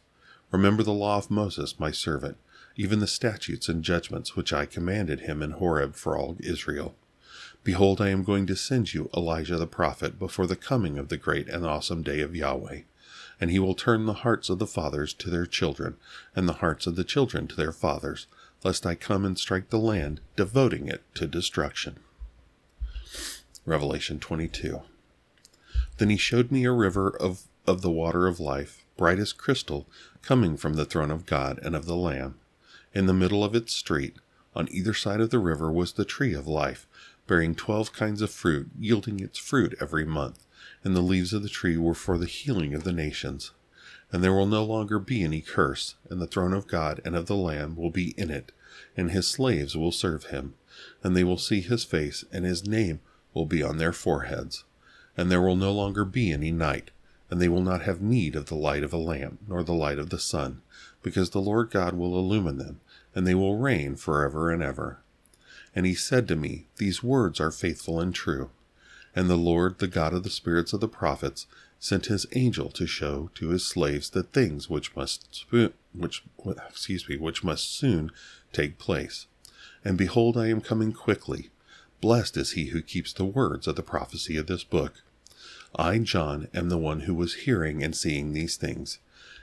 Remember 0.51 0.83
the 0.83 0.91
law 0.91 1.17
of 1.17 1.31
Moses, 1.31 1.79
my 1.79 1.91
servant, 1.91 2.37
even 2.75 2.99
the 2.99 3.07
statutes 3.07 3.69
and 3.69 3.83
judgments 3.83 4.35
which 4.35 4.53
I 4.53 4.65
commanded 4.65 5.21
him 5.21 5.41
in 5.41 5.51
Horeb 5.51 5.95
for 5.95 6.17
all 6.17 6.37
Israel. 6.39 6.95
Behold, 7.63 8.01
I 8.01 8.09
am 8.09 8.23
going 8.23 8.45
to 8.47 8.55
send 8.55 8.93
you 8.93 9.09
Elijah 9.15 9.57
the 9.57 9.67
prophet 9.67 10.19
before 10.19 10.47
the 10.47 10.55
coming 10.55 10.97
of 10.97 11.09
the 11.09 11.17
great 11.17 11.47
and 11.47 11.65
awesome 11.65 12.03
day 12.03 12.19
of 12.19 12.35
Yahweh 12.35 12.81
and 13.39 13.51
he 13.51 13.59
will 13.59 13.75
turn 13.75 14.05
the 14.05 14.13
hearts 14.13 14.49
of 14.49 14.59
the 14.59 14.67
fathers 14.67 15.13
to 15.13 15.29
their 15.29 15.45
children, 15.45 15.97
and 16.35 16.47
the 16.47 16.53
hearts 16.53 16.87
of 16.87 16.95
the 16.95 17.03
children 17.03 17.47
to 17.47 17.55
their 17.55 17.71
fathers, 17.71 18.27
lest 18.63 18.85
I 18.85 18.95
come 18.95 19.25
and 19.25 19.37
strike 19.37 19.69
the 19.69 19.79
land, 19.79 20.21
devoting 20.35 20.87
it 20.87 21.03
to 21.15 21.27
destruction. 21.27 21.99
Revelation 23.65 24.19
22. 24.19 24.81
Then 25.97 26.09
he 26.09 26.17
showed 26.17 26.51
me 26.51 26.63
a 26.63 26.71
river 26.71 27.09
of, 27.09 27.43
of 27.65 27.81
the 27.81 27.91
water 27.91 28.27
of 28.27 28.39
life, 28.39 28.85
bright 28.97 29.19
as 29.19 29.33
crystal, 29.33 29.87
coming 30.21 30.57
from 30.57 30.73
the 30.73 30.85
throne 30.85 31.11
of 31.11 31.25
God 31.25 31.59
and 31.63 31.75
of 31.75 31.85
the 31.85 31.95
Lamb. 31.95 32.35
In 32.93 33.05
the 33.05 33.13
middle 33.13 33.43
of 33.43 33.55
its 33.55 33.73
street, 33.73 34.15
on 34.55 34.67
either 34.71 34.93
side 34.93 35.21
of 35.21 35.29
the 35.29 35.39
river, 35.39 35.71
was 35.71 35.93
the 35.93 36.05
tree 36.05 36.33
of 36.33 36.47
life, 36.47 36.87
bearing 37.27 37.55
twelve 37.55 37.93
kinds 37.93 38.21
of 38.21 38.29
fruit, 38.29 38.69
yielding 38.77 39.19
its 39.19 39.39
fruit 39.39 39.75
every 39.79 40.05
month 40.05 40.45
and 40.83 40.95
the 40.95 41.01
leaves 41.01 41.33
of 41.33 41.43
the 41.43 41.49
tree 41.49 41.77
were 41.77 41.93
for 41.93 42.17
the 42.17 42.25
healing 42.25 42.73
of 42.73 42.83
the 42.83 42.91
nations. 42.91 43.51
And 44.11 44.23
there 44.23 44.33
will 44.33 44.45
no 44.45 44.63
longer 44.63 44.99
be 44.99 45.23
any 45.23 45.41
curse, 45.41 45.95
and 46.09 46.21
the 46.21 46.27
throne 46.27 46.53
of 46.53 46.67
God 46.67 47.01
and 47.03 47.15
of 47.15 47.25
the 47.25 47.35
Lamb 47.35 47.75
will 47.75 47.89
be 47.89 48.13
in 48.17 48.29
it, 48.29 48.51
and 48.95 49.11
his 49.11 49.27
slaves 49.27 49.75
will 49.75 49.91
serve 49.91 50.25
him, 50.25 50.53
and 51.01 51.15
they 51.15 51.23
will 51.23 51.37
see 51.37 51.61
his 51.61 51.83
face, 51.83 52.23
and 52.31 52.45
his 52.45 52.67
name 52.67 52.99
will 53.33 53.45
be 53.45 53.63
on 53.63 53.77
their 53.77 53.93
foreheads. 53.93 54.65
And 55.17 55.31
there 55.31 55.41
will 55.41 55.55
no 55.55 55.71
longer 55.71 56.05
be 56.05 56.31
any 56.31 56.51
night, 56.51 56.91
and 57.33 57.41
they 57.41 57.49
will 57.49 57.63
not 57.63 57.81
have 57.81 57.99
need 57.99 58.35
of 58.35 58.45
the 58.45 58.53
light 58.53 58.83
of 58.83 58.93
a 58.93 58.97
lamp, 58.97 59.39
nor 59.47 59.63
the 59.63 59.73
light 59.73 59.97
of 59.97 60.11
the 60.11 60.19
sun, 60.19 60.61
because 61.01 61.31
the 61.31 61.41
Lord 61.41 61.71
God 61.71 61.95
will 61.95 62.15
illumine 62.15 62.59
them, 62.59 62.79
and 63.15 63.25
they 63.25 63.33
will 63.33 63.57
reign 63.57 63.95
forever 63.95 64.51
and 64.51 64.61
ever. 64.61 64.99
And 65.75 65.87
he 65.87 65.95
said 65.95 66.27
to 66.27 66.35
me, 66.35 66.67
These 66.77 67.01
words 67.01 67.39
are 67.39 67.49
faithful 67.49 67.99
and 67.99 68.13
true. 68.13 68.51
And 69.15 69.31
the 69.31 69.35
Lord, 69.35 69.79
the 69.79 69.87
God 69.87 70.13
of 70.13 70.21
the 70.21 70.29
spirits 70.29 70.73
of 70.73 70.79
the 70.79 70.87
prophets, 70.87 71.47
sent 71.79 72.05
his 72.05 72.27
angel 72.35 72.69
to 72.69 72.85
show 72.85 73.31
to 73.33 73.49
his 73.49 73.65
slaves 73.65 74.11
the 74.11 74.21
things 74.21 74.69
which 74.69 74.95
must 74.95 75.43
which 75.49 76.23
excuse 76.69 77.09
me 77.09 77.17
which 77.17 77.43
must 77.43 77.75
soon 77.75 78.11
take 78.51 78.77
place. 78.77 79.25
And 79.83 79.97
behold, 79.97 80.37
I 80.37 80.49
am 80.49 80.61
coming 80.61 80.93
quickly. 80.93 81.49
Blessed 81.99 82.37
is 82.37 82.51
he 82.51 82.65
who 82.65 82.83
keeps 82.83 83.11
the 83.11 83.25
words 83.25 83.65
of 83.65 83.75
the 83.75 83.81
prophecy 83.81 84.37
of 84.37 84.45
this 84.45 84.63
book. 84.63 85.01
I, 85.75 85.97
John, 85.99 86.47
am 86.53 86.69
the 86.69 86.77
one 86.77 87.01
who 87.01 87.13
was 87.13 87.33
hearing 87.33 87.83
and 87.83 87.95
seeing 87.95 88.33
these 88.33 88.57
things. 88.57 88.99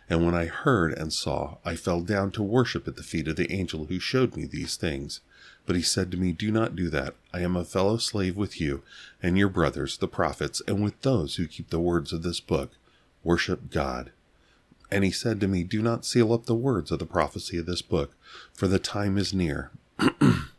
And 0.08 0.24
when 0.24 0.34
I 0.34 0.46
heard 0.46 0.92
and 0.92 1.12
saw, 1.12 1.58
I 1.64 1.76
fell 1.76 2.00
down 2.00 2.32
to 2.32 2.42
worship 2.42 2.88
at 2.88 2.96
the 2.96 3.02
feet 3.02 3.28
of 3.28 3.36
the 3.36 3.52
angel 3.52 3.86
who 3.86 4.00
showed 4.00 4.36
me 4.36 4.44
these 4.44 4.76
things. 4.76 5.20
But 5.66 5.76
he 5.76 5.82
said 5.82 6.10
to 6.10 6.16
me, 6.16 6.32
Do 6.32 6.50
not 6.50 6.74
do 6.74 6.90
that. 6.90 7.14
I 7.32 7.40
am 7.40 7.54
a 7.54 7.64
fellow 7.64 7.96
slave 7.96 8.36
with 8.36 8.60
you 8.60 8.82
and 9.22 9.38
your 9.38 9.48
brothers, 9.48 9.98
the 9.98 10.08
prophets, 10.08 10.60
and 10.66 10.82
with 10.82 11.00
those 11.02 11.36
who 11.36 11.46
keep 11.46 11.70
the 11.70 11.78
words 11.78 12.12
of 12.12 12.22
this 12.22 12.40
book. 12.40 12.72
Worship 13.22 13.70
God. 13.70 14.10
And 14.90 15.04
he 15.04 15.12
said 15.12 15.40
to 15.40 15.48
me, 15.48 15.62
Do 15.62 15.80
not 15.80 16.04
seal 16.04 16.32
up 16.32 16.46
the 16.46 16.54
words 16.54 16.90
of 16.90 16.98
the 16.98 17.06
prophecy 17.06 17.58
of 17.58 17.66
this 17.66 17.82
book, 17.82 18.16
for 18.52 18.66
the 18.66 18.80
time 18.80 19.16
is 19.16 19.32
near. 19.32 19.70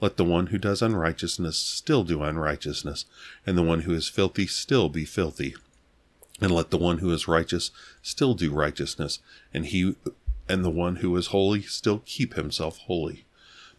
Let 0.00 0.16
the 0.16 0.24
one 0.24 0.46
who 0.46 0.58
does 0.58 0.80
unrighteousness 0.80 1.58
still 1.58 2.04
do 2.04 2.22
unrighteousness, 2.22 3.04
and 3.46 3.58
the 3.58 3.62
one 3.62 3.80
who 3.80 3.92
is 3.92 4.08
filthy 4.08 4.46
still 4.46 4.88
be 4.88 5.04
filthy. 5.04 5.54
And 6.40 6.50
let 6.50 6.70
the 6.70 6.78
one 6.78 6.98
who 6.98 7.12
is 7.12 7.28
righteous 7.28 7.70
still 8.02 8.34
do 8.34 8.50
righteousness, 8.50 9.18
and 9.52 9.66
he 9.66 9.94
and 10.48 10.64
the 10.64 10.70
one 10.70 10.96
who 10.96 11.14
is 11.16 11.28
holy 11.28 11.62
still 11.62 12.02
keep 12.06 12.34
himself 12.34 12.78
holy. 12.78 13.24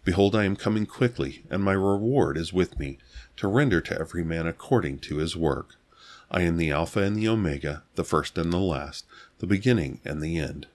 Behold, 0.03 0.35
I 0.35 0.45
am 0.45 0.55
coming 0.55 0.85
quickly, 0.85 1.43
and 1.49 1.63
my 1.63 1.73
reward 1.73 2.37
is 2.37 2.53
with 2.53 2.79
me, 2.79 2.97
to 3.37 3.47
render 3.47 3.81
to 3.81 3.99
every 3.99 4.23
man 4.23 4.47
according 4.47 4.99
to 4.99 5.17
his 5.17 5.35
work. 5.35 5.75
I 6.29 6.41
am 6.41 6.57
the 6.57 6.71
Alpha 6.71 7.01
and 7.01 7.15
the 7.15 7.27
Omega, 7.27 7.83
the 7.95 8.03
first 8.03 8.37
and 8.37 8.53
the 8.53 8.57
last, 8.57 9.05
the 9.39 9.47
beginning 9.47 9.99
and 10.05 10.21
the 10.21 10.37
end. 10.37 10.67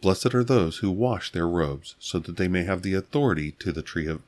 Blessed 0.00 0.34
are 0.34 0.44
those 0.44 0.78
who 0.78 0.90
wash 0.90 1.30
their 1.30 1.46
robes, 1.46 1.96
so 1.98 2.18
that 2.20 2.38
they 2.38 2.48
may 2.48 2.64
have 2.64 2.82
the 2.82 2.94
authority 2.94 3.52
to 3.58 3.72
the 3.72 3.82
tree 3.82 4.06
of 4.06 4.22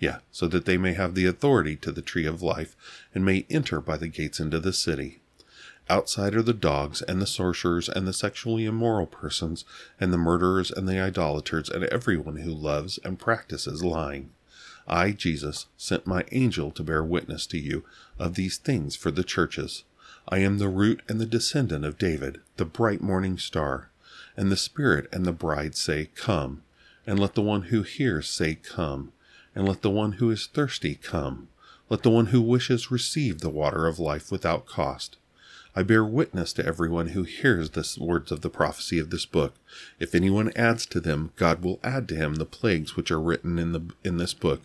yeah, 0.00 0.18
so 0.32 0.48
that 0.48 0.64
they 0.64 0.78
may 0.78 0.94
have 0.94 1.14
the 1.14 1.26
authority 1.26 1.76
to 1.76 1.92
the 1.92 2.02
tree 2.02 2.26
of 2.26 2.42
life, 2.42 2.74
and 3.14 3.24
may 3.24 3.46
enter 3.50 3.80
by 3.80 3.96
the 3.96 4.08
gates 4.08 4.40
into 4.40 4.58
the 4.58 4.72
city. 4.72 5.20
Outside 5.90 6.34
are 6.34 6.42
the 6.42 6.54
dogs, 6.54 7.02
and 7.02 7.20
the 7.20 7.26
sorcerers, 7.26 7.88
and 7.88 8.08
the 8.08 8.12
sexually 8.12 8.64
immoral 8.64 9.06
persons, 9.06 9.64
and 10.00 10.12
the 10.12 10.18
murderers, 10.18 10.70
and 10.70 10.88
the 10.88 10.98
idolaters, 10.98 11.68
and 11.68 11.84
everyone 11.84 12.36
who 12.36 12.50
loves 12.50 12.98
and 13.04 13.18
practices 13.18 13.84
lying. 13.84 14.30
I, 14.88 15.12
Jesus, 15.12 15.66
sent 15.76 16.06
my 16.06 16.24
angel 16.32 16.70
to 16.72 16.82
bear 16.82 17.04
witness 17.04 17.46
to 17.48 17.58
you 17.58 17.84
of 18.18 18.34
these 18.34 18.56
things 18.56 18.96
for 18.96 19.10
the 19.10 19.22
churches. 19.22 19.84
I 20.28 20.38
am 20.38 20.58
the 20.58 20.68
root 20.68 21.02
and 21.08 21.20
the 21.20 21.26
descendant 21.26 21.84
of 21.84 21.98
David, 21.98 22.40
the 22.56 22.64
bright 22.64 23.02
morning 23.02 23.36
star. 23.36 23.90
And 24.36 24.50
the 24.50 24.56
Spirit 24.56 25.08
and 25.12 25.26
the 25.26 25.32
bride 25.32 25.74
say, 25.74 26.08
Come. 26.14 26.62
And 27.06 27.18
let 27.18 27.34
the 27.34 27.42
one 27.42 27.62
who 27.62 27.82
hears 27.82 28.30
say, 28.30 28.54
Come. 28.54 29.12
And 29.60 29.68
let 29.68 29.82
the 29.82 29.90
one 29.90 30.12
who 30.12 30.30
is 30.30 30.46
thirsty 30.46 30.94
come. 30.94 31.48
Let 31.90 32.02
the 32.02 32.08
one 32.08 32.28
who 32.28 32.40
wishes 32.40 32.90
receive 32.90 33.40
the 33.40 33.50
water 33.50 33.86
of 33.86 33.98
life 33.98 34.32
without 34.32 34.64
cost. 34.64 35.18
I 35.76 35.82
bear 35.82 36.02
witness 36.02 36.54
to 36.54 36.64
everyone 36.64 37.08
who 37.08 37.24
hears 37.24 37.68
the 37.68 37.86
words 38.00 38.32
of 38.32 38.40
the 38.40 38.48
prophecy 38.48 38.98
of 38.98 39.10
this 39.10 39.26
book. 39.26 39.52
If 39.98 40.14
anyone 40.14 40.50
adds 40.56 40.86
to 40.86 40.98
them, 40.98 41.32
God 41.36 41.62
will 41.62 41.78
add 41.84 42.08
to 42.08 42.16
him 42.16 42.36
the 42.36 42.46
plagues 42.46 42.96
which 42.96 43.10
are 43.10 43.20
written 43.20 43.58
in 43.58 43.72
the 43.72 43.82
in 44.02 44.16
this 44.16 44.32
book. 44.32 44.62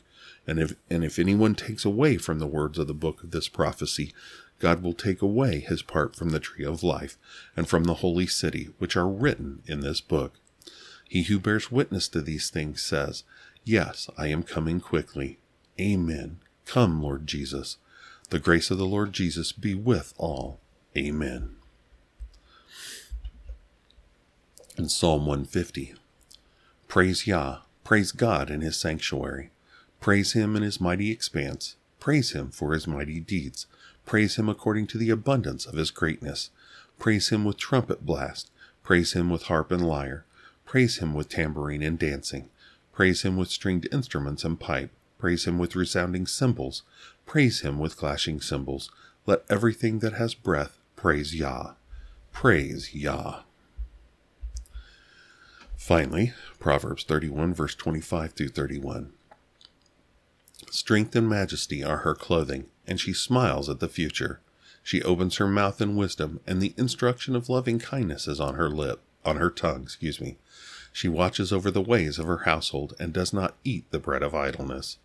And 0.48 0.60
if 0.60 0.75
and 0.90 1.04
if 1.04 1.20
anyone 1.20 1.56
takes 1.56 1.84
away 1.84 2.16
from 2.16 2.40
the 2.40 2.48
words 2.48 2.78
of 2.78 2.88
the 2.88 2.94
book 2.94 3.22
of 3.22 3.32
this 3.32 3.50
prophecy, 3.50 4.14
God 4.60 4.82
will 4.82 4.94
take 4.94 5.22
away 5.22 5.60
his 5.60 5.82
part 5.82 6.16
from 6.16 6.30
the 6.30 6.40
tree 6.40 6.64
of 6.64 6.84
life 6.84 7.18
and 7.58 7.68
from 7.68 7.84
the 7.84 7.96
holy 7.96 8.28
city 8.28 8.70
which 8.78 8.96
are 8.96 9.10
written 9.10 9.62
in 9.66 9.82
this 9.82 10.00
book. 10.00 10.36
He 11.10 11.24
who 11.24 11.38
bears 11.38 11.70
witness 11.70 12.08
to 12.10 12.22
these 12.22 12.50
things 12.50 12.82
says, 12.82 13.25
Yes, 13.68 14.12
I 14.16 14.28
am 14.28 14.44
coming 14.44 14.80
quickly. 14.80 15.40
Amen. 15.82 16.38
Come, 16.66 17.02
Lord 17.02 17.26
Jesus. 17.26 17.78
The 18.30 18.38
grace 18.38 18.70
of 18.70 18.78
the 18.78 18.86
Lord 18.86 19.12
Jesus 19.12 19.52
be 19.52 19.74
with 19.74 20.14
all. 20.18 20.60
Amen. 20.96 21.56
In 24.78 24.88
Psalm 24.88 25.26
150, 25.26 25.96
praise 26.88 27.26
Yah, 27.26 27.60
praise 27.84 28.12
God 28.12 28.52
in 28.52 28.62
his 28.62 28.78
sanctuary, 28.78 29.50
praise 30.00 30.34
him 30.34 30.56
in 30.56 30.62
his 30.62 30.80
mighty 30.80 31.10
expanse, 31.12 31.76
praise 32.00 32.34
him 32.34 32.52
for 32.52 32.74
his 32.74 32.86
mighty 32.86 33.20
deeds, 33.20 33.68
praise 34.06 34.36
him 34.36 34.48
according 34.48 34.88
to 34.88 34.98
the 34.98 35.10
abundance 35.10 35.66
of 35.66 35.76
his 35.76 35.92
greatness, 35.92 36.50
praise 37.00 37.30
him 37.30 37.46
with 37.46 37.58
trumpet 37.58 38.06
blast, 38.06 38.52
praise 38.84 39.14
him 39.14 39.30
with 39.30 39.44
harp 39.44 39.72
and 39.72 39.88
lyre, 39.88 40.26
praise 40.66 40.98
him 40.98 41.14
with 41.14 41.30
tambourine 41.30 41.82
and 41.82 41.98
dancing, 41.98 42.50
praise 42.96 43.22
him 43.22 43.38
with 43.38 43.50
stringed 43.50 43.88
instruments 43.92 44.44
and 44.44 44.60
pipe, 44.60 44.90
Praise 45.18 45.46
him 45.46 45.58
with 45.58 45.75
resounding 45.75 46.28
cymbals. 46.28 46.84
Praise 47.25 47.62
him 47.62 47.80
with 47.80 47.98
clashing 47.98 48.42
cymbals. 48.42 48.92
Let 49.25 49.44
everything 49.50 50.00
that 50.00 50.14
has 50.14 50.34
breath 50.34 50.78
praise 50.96 51.34
Yah. 51.34 51.74
Praise 52.32 52.94
Yah. 52.94 53.42
Finally, 55.78 56.34
Proverbs 56.60 57.04
31, 57.04 57.54
verse 57.54 57.75
25 57.75 58.34
through 58.34 58.50
31. 58.50 59.14
Strength 60.70 61.16
and 61.16 61.30
majesty 61.30 61.84
are 61.84 61.98
her 61.98 62.16
clothing, 62.16 62.66
and 62.86 63.00
she 63.00 63.14
smiles 63.14 63.70
at 63.70 63.80
the 63.80 63.88
future. 63.88 64.42
She 64.84 65.02
opens 65.02 65.38
her 65.38 65.48
mouth 65.48 65.82
in 65.82 65.96
wisdom, 65.96 66.40
and 66.46 66.62
the 66.62 66.74
instruction 66.78 67.36
of 67.36 67.50
loving 67.50 67.80
kindness 67.80 68.28
is 68.28 68.40
on 68.40 68.56
her 68.56 68.70
lip, 68.70 69.02
on 69.24 69.38
her 69.38 69.50
tongue, 69.50 69.84
excuse 69.84 70.20
me. 70.20 70.38
She 70.96 71.10
watches 71.10 71.52
over 71.52 71.72
the 71.72 71.82
ways 71.82 72.20
of 72.20 72.25
her 72.25 72.46
household, 72.46 72.94
and 72.98 73.12
does 73.12 73.34
not 73.34 73.58
eat 73.66 73.84
the 73.92 74.00
bread 74.00 74.24
of 74.24 74.34
idleness. 74.34 74.98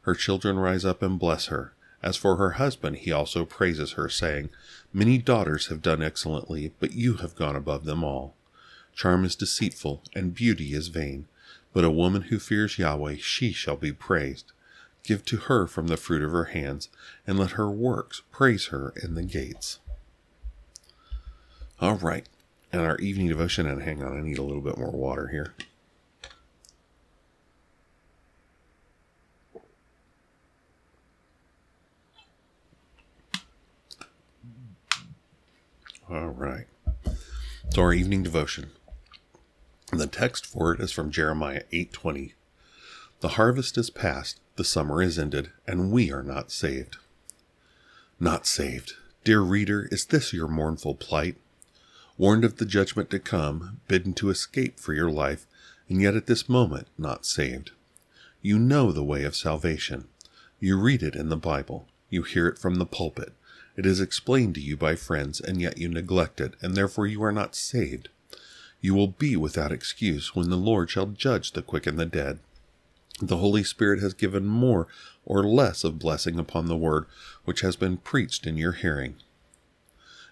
Her 0.00 0.14
children 0.14 0.58
rise 0.58 0.86
up 0.86 1.02
and 1.02 1.18
bless 1.18 1.48
her. 1.48 1.74
As 2.02 2.16
for 2.16 2.36
her 2.36 2.52
husband, 2.52 2.96
he 2.96 3.12
also 3.12 3.44
praises 3.44 3.92
her, 3.92 4.08
saying, 4.08 4.48
Many 4.90 5.18
daughters 5.18 5.66
have 5.66 5.82
done 5.82 6.02
excellently, 6.02 6.72
but 6.80 6.94
you 6.94 7.16
have 7.16 7.34
gone 7.36 7.56
above 7.56 7.84
them 7.84 8.02
all. 8.02 8.34
Charm 8.94 9.22
is 9.26 9.36
deceitful, 9.36 10.02
and 10.14 10.34
beauty 10.34 10.72
is 10.72 10.88
vain, 10.88 11.26
but 11.74 11.84
a 11.84 11.90
woman 11.90 12.22
who 12.22 12.38
fears 12.38 12.78
Yahweh, 12.78 13.16
she 13.20 13.52
shall 13.52 13.76
be 13.76 13.92
praised. 13.92 14.50
Give 15.02 15.22
to 15.26 15.36
her 15.36 15.66
from 15.66 15.88
the 15.88 15.98
fruit 15.98 16.22
of 16.22 16.30
her 16.30 16.44
hands, 16.44 16.88
and 17.26 17.38
let 17.38 17.50
her 17.50 17.70
works 17.70 18.22
praise 18.32 18.68
her 18.68 18.94
in 19.02 19.14
the 19.14 19.22
gates. 19.22 19.78
All 21.80 21.96
right, 21.96 22.26
and 22.74 22.84
our 22.84 22.96
evening 22.98 23.28
devotion, 23.28 23.68
and 23.68 23.82
hang 23.82 24.02
on, 24.02 24.18
I 24.18 24.20
need 24.20 24.38
a 24.38 24.42
little 24.42 24.60
bit 24.60 24.76
more 24.76 24.90
water 24.90 25.28
here. 25.28 25.54
All 36.10 36.30
right. 36.30 36.66
So 37.70 37.82
our 37.82 37.92
evening 37.92 38.24
devotion. 38.24 38.70
The 39.92 40.08
text 40.08 40.44
for 40.44 40.72
it 40.74 40.80
is 40.80 40.90
from 40.90 41.12
Jeremiah 41.12 41.62
8:20. 41.72 42.34
The 43.20 43.28
harvest 43.30 43.78
is 43.78 43.88
past, 43.88 44.40
the 44.56 44.64
summer 44.64 45.00
is 45.00 45.16
ended, 45.16 45.52
and 45.66 45.92
we 45.92 46.10
are 46.10 46.24
not 46.24 46.50
saved. 46.50 46.96
Not 48.18 48.46
saved. 48.46 48.94
Dear 49.22 49.40
reader, 49.40 49.88
is 49.92 50.04
this 50.04 50.32
your 50.32 50.48
mournful 50.48 50.96
plight? 50.96 51.36
Warned 52.16 52.44
of 52.44 52.56
the 52.56 52.66
judgment 52.66 53.10
to 53.10 53.18
come, 53.18 53.80
bidden 53.88 54.14
to 54.14 54.30
escape 54.30 54.78
for 54.78 54.92
your 54.92 55.10
life, 55.10 55.46
and 55.88 56.00
yet 56.00 56.14
at 56.14 56.26
this 56.26 56.48
moment 56.48 56.86
not 56.96 57.26
saved. 57.26 57.72
You 58.40 58.58
know 58.58 58.92
the 58.92 59.02
way 59.02 59.24
of 59.24 59.34
salvation. 59.34 60.06
You 60.60 60.78
read 60.78 61.02
it 61.02 61.16
in 61.16 61.28
the 61.28 61.36
Bible. 61.36 61.88
You 62.10 62.22
hear 62.22 62.46
it 62.46 62.58
from 62.58 62.76
the 62.76 62.86
pulpit. 62.86 63.32
It 63.76 63.84
is 63.84 64.00
explained 64.00 64.54
to 64.54 64.60
you 64.60 64.76
by 64.76 64.94
friends, 64.94 65.40
and 65.40 65.60
yet 65.60 65.78
you 65.78 65.88
neglect 65.88 66.40
it, 66.40 66.54
and 66.62 66.76
therefore 66.76 67.06
you 67.08 67.22
are 67.24 67.32
not 67.32 67.56
saved. 67.56 68.08
You 68.80 68.94
will 68.94 69.08
be 69.08 69.34
without 69.34 69.72
excuse 69.72 70.36
when 70.36 70.50
the 70.50 70.56
Lord 70.56 70.90
shall 70.90 71.06
judge 71.06 71.52
the 71.52 71.62
quick 71.62 71.86
and 71.86 71.98
the 71.98 72.06
dead. 72.06 72.38
The 73.20 73.38
Holy 73.38 73.64
Spirit 73.64 74.00
has 74.00 74.14
given 74.14 74.46
more 74.46 74.86
or 75.24 75.42
less 75.42 75.84
of 75.84 75.98
blessing 75.98 76.38
upon 76.38 76.66
the 76.66 76.76
word 76.76 77.06
which 77.44 77.62
has 77.62 77.76
been 77.76 77.96
preached 77.96 78.46
in 78.46 78.56
your 78.56 78.72
hearing. 78.72 79.16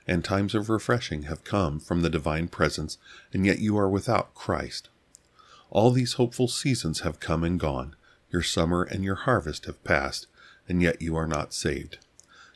And 0.07 0.25
times 0.25 0.55
of 0.55 0.69
refreshing 0.69 1.23
have 1.25 1.45
come 1.45 1.79
from 1.79 2.03
the 2.03 2.11
divine 2.11 2.49
presence, 2.49 2.99
and 3.33 3.47
yet 3.47 3.61
you 3.61 3.77
are 3.79 3.89
without 3.89 4.35
Christ. 4.35 4.89
All 5.71 5.91
these 5.91 6.15
hopeful 6.15 6.49
seasons 6.49 7.01
have 7.01 7.21
come 7.21 7.45
and 7.45 7.59
gone. 7.59 7.95
Your 8.31 8.43
summer 8.43 8.83
and 8.83 9.05
your 9.05 9.15
harvest 9.15 9.67
have 9.67 9.83
passed, 9.85 10.27
and 10.69 10.83
yet 10.83 11.01
you 11.01 11.17
are 11.17 11.27
not 11.27 11.55
saved. 11.55 11.99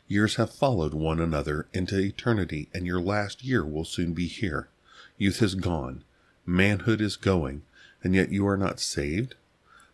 Years 0.07 0.35
have 0.35 0.53
followed 0.53 0.93
one 0.93 1.19
another 1.19 1.67
into 1.73 1.99
eternity, 1.99 2.69
and 2.73 2.85
your 2.85 3.01
last 3.01 3.43
year 3.43 3.65
will 3.65 3.85
soon 3.85 4.13
be 4.13 4.27
here. 4.27 4.69
Youth 5.17 5.41
is 5.41 5.55
gone, 5.55 6.03
manhood 6.45 7.01
is 7.01 7.15
going, 7.15 7.63
and 8.03 8.15
yet 8.15 8.31
you 8.31 8.47
are 8.47 8.57
not 8.57 8.79
saved? 8.79 9.35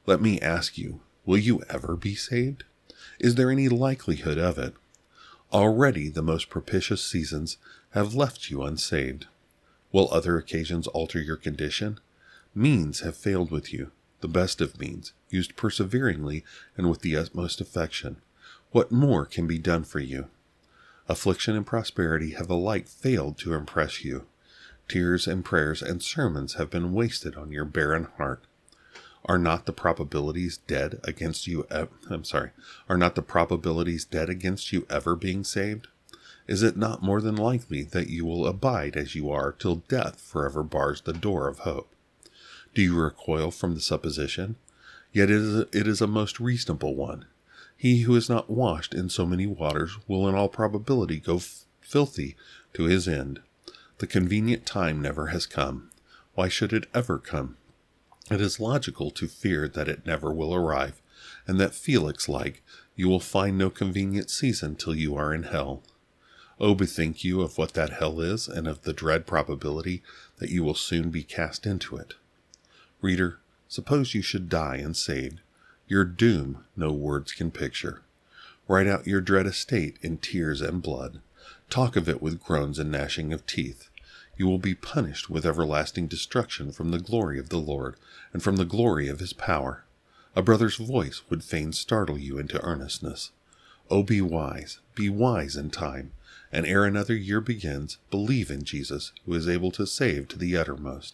Let 0.05 0.21
me 0.21 0.39
ask 0.39 0.77
you, 0.77 1.01
will 1.25 1.37
you 1.37 1.63
ever 1.69 1.95
be 1.95 2.15
saved? 2.15 2.63
Is 3.19 3.35
there 3.35 3.49
any 3.49 3.69
likelihood 3.69 4.37
of 4.37 4.57
it? 4.57 4.73
Already 5.53 6.09
the 6.09 6.23
most 6.23 6.49
propitious 6.49 7.03
seasons 7.03 7.57
have 7.91 8.15
left 8.15 8.49
you 8.49 8.63
unsaved. 8.63 9.27
Will 9.91 10.11
other 10.11 10.35
occasions 10.35 10.87
alter 10.87 11.21
your 11.21 11.35
condition? 11.35 11.99
Means 12.55 13.01
have 13.01 13.15
failed 13.15 13.51
with 13.51 13.71
you, 13.71 13.91
the 14.21 14.27
best 14.27 14.61
of 14.61 14.79
means, 14.79 15.13
used 15.29 15.55
perseveringly 15.55 16.43
and 16.75 16.89
with 16.89 17.01
the 17.01 17.15
utmost 17.15 17.61
affection. 17.61 18.17
What 18.71 18.91
more 18.91 19.27
can 19.27 19.45
be 19.45 19.59
done 19.59 19.83
for 19.83 19.99
you? 19.99 20.27
Affliction 21.07 21.55
and 21.55 21.67
prosperity 21.67 22.31
have 22.31 22.49
alike 22.49 22.87
failed 22.87 23.37
to 23.39 23.53
impress 23.53 24.03
you. 24.03 24.25
Tears 24.87 25.27
and 25.27 25.45
prayers 25.45 25.83
and 25.83 26.01
sermons 26.01 26.55
have 26.55 26.71
been 26.71 26.93
wasted 26.93 27.35
on 27.35 27.51
your 27.51 27.65
barren 27.65 28.07
heart. 28.17 28.45
Are 29.25 29.37
not 29.37 29.65
the 29.65 29.73
probabilities 29.73 30.57
dead 30.57 30.99
against 31.03 31.47
you? 31.47 31.65
E- 31.73 31.85
I'm 32.09 32.25
sorry. 32.25 32.51
Are 32.89 32.97
not 32.97 33.15
the 33.15 33.21
probabilities 33.21 34.03
dead 34.03 34.29
against 34.29 34.73
you 34.73 34.85
ever 34.89 35.15
being 35.15 35.43
saved? 35.43 35.87
Is 36.45 36.61
it 36.61 36.75
not 36.75 37.01
more 37.01 37.21
than 37.21 37.35
likely 37.35 37.83
that 37.83 38.09
you 38.09 38.25
will 38.25 38.45
abide 38.45 38.97
as 38.97 39.15
you 39.15 39.31
are 39.31 39.53
till 39.53 39.77
death 39.87 40.19
forever 40.19 40.61
bars 40.61 41.01
the 41.01 41.13
door 41.13 41.47
of 41.47 41.59
hope? 41.59 41.95
Do 42.75 42.81
you 42.81 42.99
recoil 42.99 43.51
from 43.51 43.75
the 43.75 43.81
supposition? 43.81 44.57
Yet 45.13 45.29
it 45.29 45.37
is 45.37 45.55
a, 45.55 45.61
it 45.71 45.87
is 45.87 46.01
a 46.01 46.07
most 46.07 46.39
reasonable 46.39 46.95
one. 46.95 47.25
He 47.77 48.01
who 48.01 48.15
is 48.15 48.29
not 48.29 48.49
washed 48.49 48.93
in 48.93 49.09
so 49.09 49.25
many 49.25 49.45
waters 49.45 49.97
will 50.07 50.27
in 50.27 50.35
all 50.35 50.49
probability 50.49 51.19
go 51.19 51.37
f- 51.37 51.65
filthy 51.81 52.35
to 52.73 52.83
his 52.83 53.07
end. 53.07 53.41
The 53.99 54.07
convenient 54.07 54.65
time 54.65 55.01
never 55.01 55.27
has 55.27 55.45
come. 55.45 55.91
Why 56.33 56.49
should 56.49 56.73
it 56.73 56.87
ever 56.93 57.19
come? 57.19 57.57
It 58.31 58.39
is 58.39 58.59
logical 58.59 59.11
to 59.11 59.27
fear 59.27 59.67
that 59.67 59.89
it 59.89 60.05
never 60.05 60.33
will 60.33 60.55
arrive, 60.55 61.01
and 61.45 61.59
that 61.59 61.75
Felix 61.75 62.29
like, 62.29 62.63
you 62.95 63.09
will 63.09 63.19
find 63.19 63.57
no 63.57 63.69
convenient 63.69 64.29
season 64.29 64.75
till 64.75 64.95
you 64.95 65.15
are 65.15 65.33
in 65.33 65.43
hell. 65.43 65.83
Oh, 66.59 66.75
bethink 66.75 67.23
you 67.23 67.41
of 67.41 67.57
what 67.57 67.73
that 67.73 67.93
hell 67.93 68.21
is, 68.21 68.47
and 68.47 68.67
of 68.67 68.83
the 68.83 68.93
dread 68.93 69.25
probability 69.25 70.03
that 70.37 70.49
you 70.49 70.63
will 70.63 70.75
soon 70.75 71.09
be 71.09 71.23
cast 71.23 71.65
into 71.65 71.97
it. 71.97 72.13
Reader, 73.01 73.39
suppose 73.67 74.13
you 74.13 74.21
should 74.21 74.47
die 74.47 74.77
unsaved. 74.77 75.41
Your 75.87 76.05
doom 76.05 76.63
no 76.77 76.93
words 76.93 77.33
can 77.33 77.51
picture. 77.51 78.03
Write 78.67 78.87
out 78.87 79.07
your 79.07 79.19
dread 79.19 79.45
estate 79.45 79.97
in 80.01 80.17
tears 80.17 80.61
and 80.61 80.81
blood. 80.81 81.19
Talk 81.69 81.97
of 81.97 82.07
it 82.07 82.21
with 82.21 82.41
groans 82.41 82.79
and 82.79 82.91
gnashing 82.91 83.33
of 83.33 83.45
teeth. 83.45 83.89
You 84.35 84.47
will 84.47 84.59
be 84.59 84.73
punished 84.73 85.29
with 85.29 85.45
everlasting 85.45 86.07
destruction 86.07 86.71
from 86.71 86.91
the 86.91 86.99
glory 86.99 87.37
of 87.37 87.49
the 87.49 87.59
Lord 87.59 87.95
and 88.33 88.41
from 88.41 88.55
the 88.55 88.65
glory 88.65 89.07
of 89.07 89.19
his 89.19 89.33
power. 89.33 89.85
A 90.35 90.41
brother's 90.41 90.77
voice 90.77 91.21
would 91.29 91.43
fain 91.43 91.71
startle 91.73 92.17
you 92.17 92.39
into 92.39 92.61
earnestness. 92.63 93.29
Oh, 93.91 94.01
be 94.01 94.21
wise, 94.21 94.79
be 94.95 95.07
wise 95.07 95.55
in 95.55 95.69
time, 95.69 96.13
and 96.51 96.65
ere 96.65 96.83
another 96.83 97.15
year 97.15 97.41
begins, 97.41 97.99
believe 98.09 98.49
in 98.49 98.63
Jesus, 98.63 99.11
who 99.25 99.35
is 99.35 99.47
able 99.47 99.69
to 99.71 99.85
save 99.85 100.27
to 100.29 100.39
the 100.39 100.57
uttermost. 100.57 101.13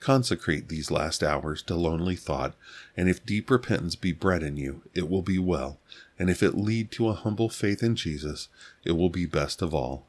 Consecrate 0.00 0.68
these 0.68 0.90
last 0.90 1.22
hours 1.22 1.62
to 1.62 1.76
lonely 1.76 2.16
thought, 2.16 2.56
and 2.96 3.08
if 3.08 3.24
deep 3.24 3.50
repentance 3.50 3.94
be 3.94 4.12
bred 4.12 4.42
in 4.42 4.56
you, 4.56 4.82
it 4.94 5.08
will 5.08 5.22
be 5.22 5.38
well, 5.38 5.78
and 6.18 6.28
if 6.28 6.42
it 6.42 6.56
lead 6.56 6.90
to 6.90 7.08
a 7.08 7.14
humble 7.14 7.48
faith 7.48 7.84
in 7.84 7.94
Jesus, 7.94 8.48
it 8.84 8.92
will 8.92 9.10
be 9.10 9.26
best 9.26 9.62
of 9.62 9.72
all. 9.72 10.07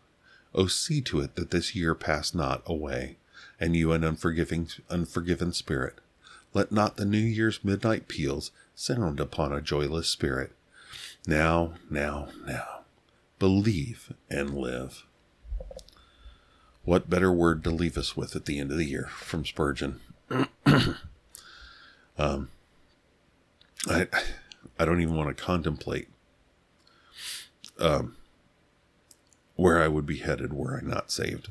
Oh, 0.54 0.68
see 0.68 1.02
to 1.02 1.20
it 1.22 1.36
that 1.36 1.52
this 1.52 1.76
year 1.76 1.94
pass 1.94 2.34
not 2.34 2.64
away, 2.66 3.18
and 3.60 3.76
you 3.76 3.92
an 3.92 4.04
unforgiving, 4.04 4.70
unforgiven 4.90 5.54
spirit. 5.54 6.00
Let 6.54 6.72
not 6.72 6.98
the 6.98 7.06
New 7.06 7.18
Year's 7.18 7.64
midnight 7.64 8.08
peals 8.08 8.52
sound 8.74 9.20
upon 9.20 9.54
a 9.54 9.62
joyless 9.62 10.08
spirit. 10.08 10.54
Now, 11.28 11.74
now, 11.90 12.30
now, 12.46 12.82
believe 13.38 14.14
and 14.30 14.56
live. 14.56 15.06
What 16.84 17.10
better 17.10 17.32
word 17.32 17.64
to 17.66 17.70
leave 17.70 17.98
us 17.98 18.18
with 18.18 18.36
at 18.36 18.46
the 18.46 18.58
end 18.60 18.72
of 18.72 18.78
the 18.78 18.86
year 18.86 19.10
from 19.12 19.46
Spurgeon? 19.46 20.00
um, 22.18 22.50
I 23.88 24.08
I 24.80 24.86
don't 24.86 25.02
even 25.02 25.16
want 25.16 25.36
to 25.36 25.44
contemplate 25.44 26.08
um, 27.80 28.16
where 29.60 29.82
I 29.82 29.90
would 29.90 30.06
be 30.06 30.20
headed 30.20 30.54
were 30.54 30.78
I 30.78 30.88
not 30.88 31.12
saved, 31.12 31.50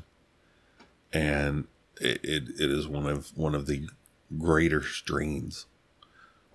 and 1.13 1.67
it, 2.01 2.19
it, 2.23 2.43
it 2.59 2.71
is 2.71 2.87
one 2.87 3.05
of 3.05 3.37
one 3.37 3.53
of 3.53 3.67
the 3.67 3.87
greater 4.35 4.81
strains 4.81 5.67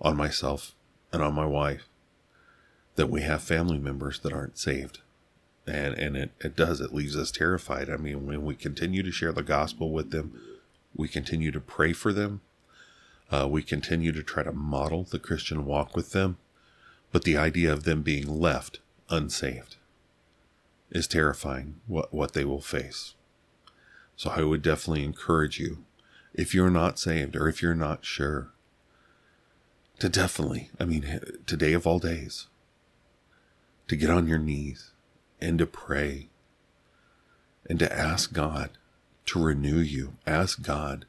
on 0.01 0.17
myself 0.17 0.75
and 1.13 1.23
on 1.23 1.33
my 1.33 1.45
wife 1.45 1.87
that 2.95 3.09
we 3.09 3.21
have 3.21 3.41
family 3.41 3.77
members 3.77 4.19
that 4.19 4.33
aren't 4.33 4.57
saved. 4.57 4.99
And 5.65 5.93
and 5.93 6.17
it, 6.17 6.31
it 6.41 6.57
does 6.57 6.81
it 6.81 6.93
leaves 6.93 7.15
us 7.15 7.31
terrified. 7.31 7.89
I 7.89 7.95
mean 7.95 8.25
when 8.25 8.43
we 8.43 8.55
continue 8.55 9.01
to 9.01 9.11
share 9.11 9.31
the 9.31 9.41
gospel 9.41 9.91
with 9.91 10.11
them 10.11 10.37
we 10.93 11.07
continue 11.07 11.51
to 11.51 11.61
pray 11.61 11.93
for 11.93 12.11
them. 12.11 12.41
Uh, 13.31 13.47
we 13.49 13.63
continue 13.63 14.11
to 14.11 14.23
try 14.23 14.43
to 14.43 14.51
model 14.51 15.05
the 15.05 15.19
christian 15.19 15.65
walk 15.65 15.95
with 15.95 16.11
them. 16.11 16.37
But 17.13 17.23
the 17.23 17.37
idea 17.37 17.71
of 17.71 17.85
them 17.85 18.01
being 18.01 18.27
left 18.27 18.79
unsaved 19.09 19.77
is 20.91 21.07
terrifying 21.07 21.81
what, 21.87 22.13
what 22.13 22.33
they 22.33 22.45
will 22.45 22.61
face. 22.61 23.15
So 24.15 24.29
I 24.29 24.43
would 24.43 24.61
definitely 24.61 25.03
encourage 25.03 25.59
you, 25.59 25.85
if 26.33 26.53
you're 26.53 26.69
not 26.69 26.99
saved 26.99 27.35
or 27.35 27.47
if 27.47 27.61
you're 27.61 27.75
not 27.75 28.05
sure, 28.05 28.51
to 29.99 30.09
definitely, 30.09 30.69
I 30.79 30.85
mean, 30.85 31.19
today 31.45 31.73
of 31.73 31.87
all 31.87 31.99
days, 31.99 32.47
to 33.87 33.95
get 33.95 34.09
on 34.09 34.27
your 34.27 34.39
knees 34.39 34.91
and 35.39 35.59
to 35.59 35.65
pray 35.65 36.29
and 37.69 37.79
to 37.79 37.93
ask 37.93 38.33
God 38.33 38.71
to 39.27 39.43
renew 39.43 39.79
you. 39.79 40.15
Ask 40.27 40.61
God 40.61 41.05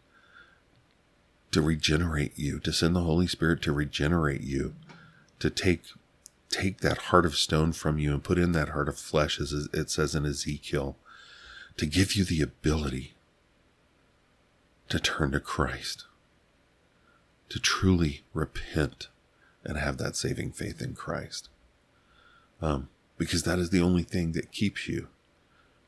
to 1.52 1.62
regenerate 1.62 2.32
you, 2.36 2.60
to 2.60 2.72
send 2.72 2.94
the 2.94 3.00
Holy 3.00 3.26
Spirit 3.26 3.62
to 3.62 3.72
regenerate 3.72 4.42
you, 4.42 4.74
to 5.38 5.50
take 5.50 5.82
take 6.50 6.80
that 6.80 6.98
heart 6.98 7.26
of 7.26 7.36
stone 7.36 7.72
from 7.72 7.98
you 7.98 8.12
and 8.12 8.22
put 8.22 8.38
in 8.38 8.52
that 8.52 8.70
heart 8.70 8.88
of 8.88 8.98
flesh, 8.98 9.40
as 9.40 9.52
it 9.52 9.90
says 9.90 10.14
in 10.14 10.24
Ezekiel, 10.24 10.96
to 11.76 11.86
give 11.86 12.14
you 12.14 12.24
the 12.24 12.40
ability 12.40 13.14
to 14.88 15.00
turn 15.00 15.32
to 15.32 15.40
Christ, 15.40 16.04
to 17.48 17.58
truly 17.58 18.22
repent 18.32 19.08
and 19.64 19.76
have 19.76 19.98
that 19.98 20.16
saving 20.16 20.52
faith 20.52 20.80
in 20.80 20.94
Christ. 20.94 21.48
Um, 22.62 22.88
because 23.18 23.42
that 23.42 23.58
is 23.58 23.70
the 23.70 23.82
only 23.82 24.02
thing 24.02 24.32
that 24.32 24.52
keeps 24.52 24.88
you 24.88 25.08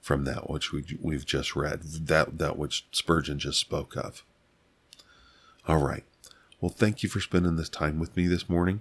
from 0.01 0.25
that 0.25 0.51
which 0.51 0.73
we, 0.73 0.85
we've 1.01 1.27
just 1.27 1.55
read, 1.55 1.83
that, 1.83 2.39
that 2.39 2.59
which 2.59 2.87
Spurgeon 2.93 3.39
just 3.39 3.59
spoke 3.59 3.97
of. 3.97 4.25
All 5.67 5.83
right. 5.83 6.05
Well, 6.61 6.71
thank 6.71 7.03
you 7.03 7.09
for 7.09 7.21
spending 7.21 7.57
this 7.57 7.69
time 7.69 7.99
with 7.99 8.17
me 8.17 8.27
this 8.27 8.49
morning. 8.49 8.81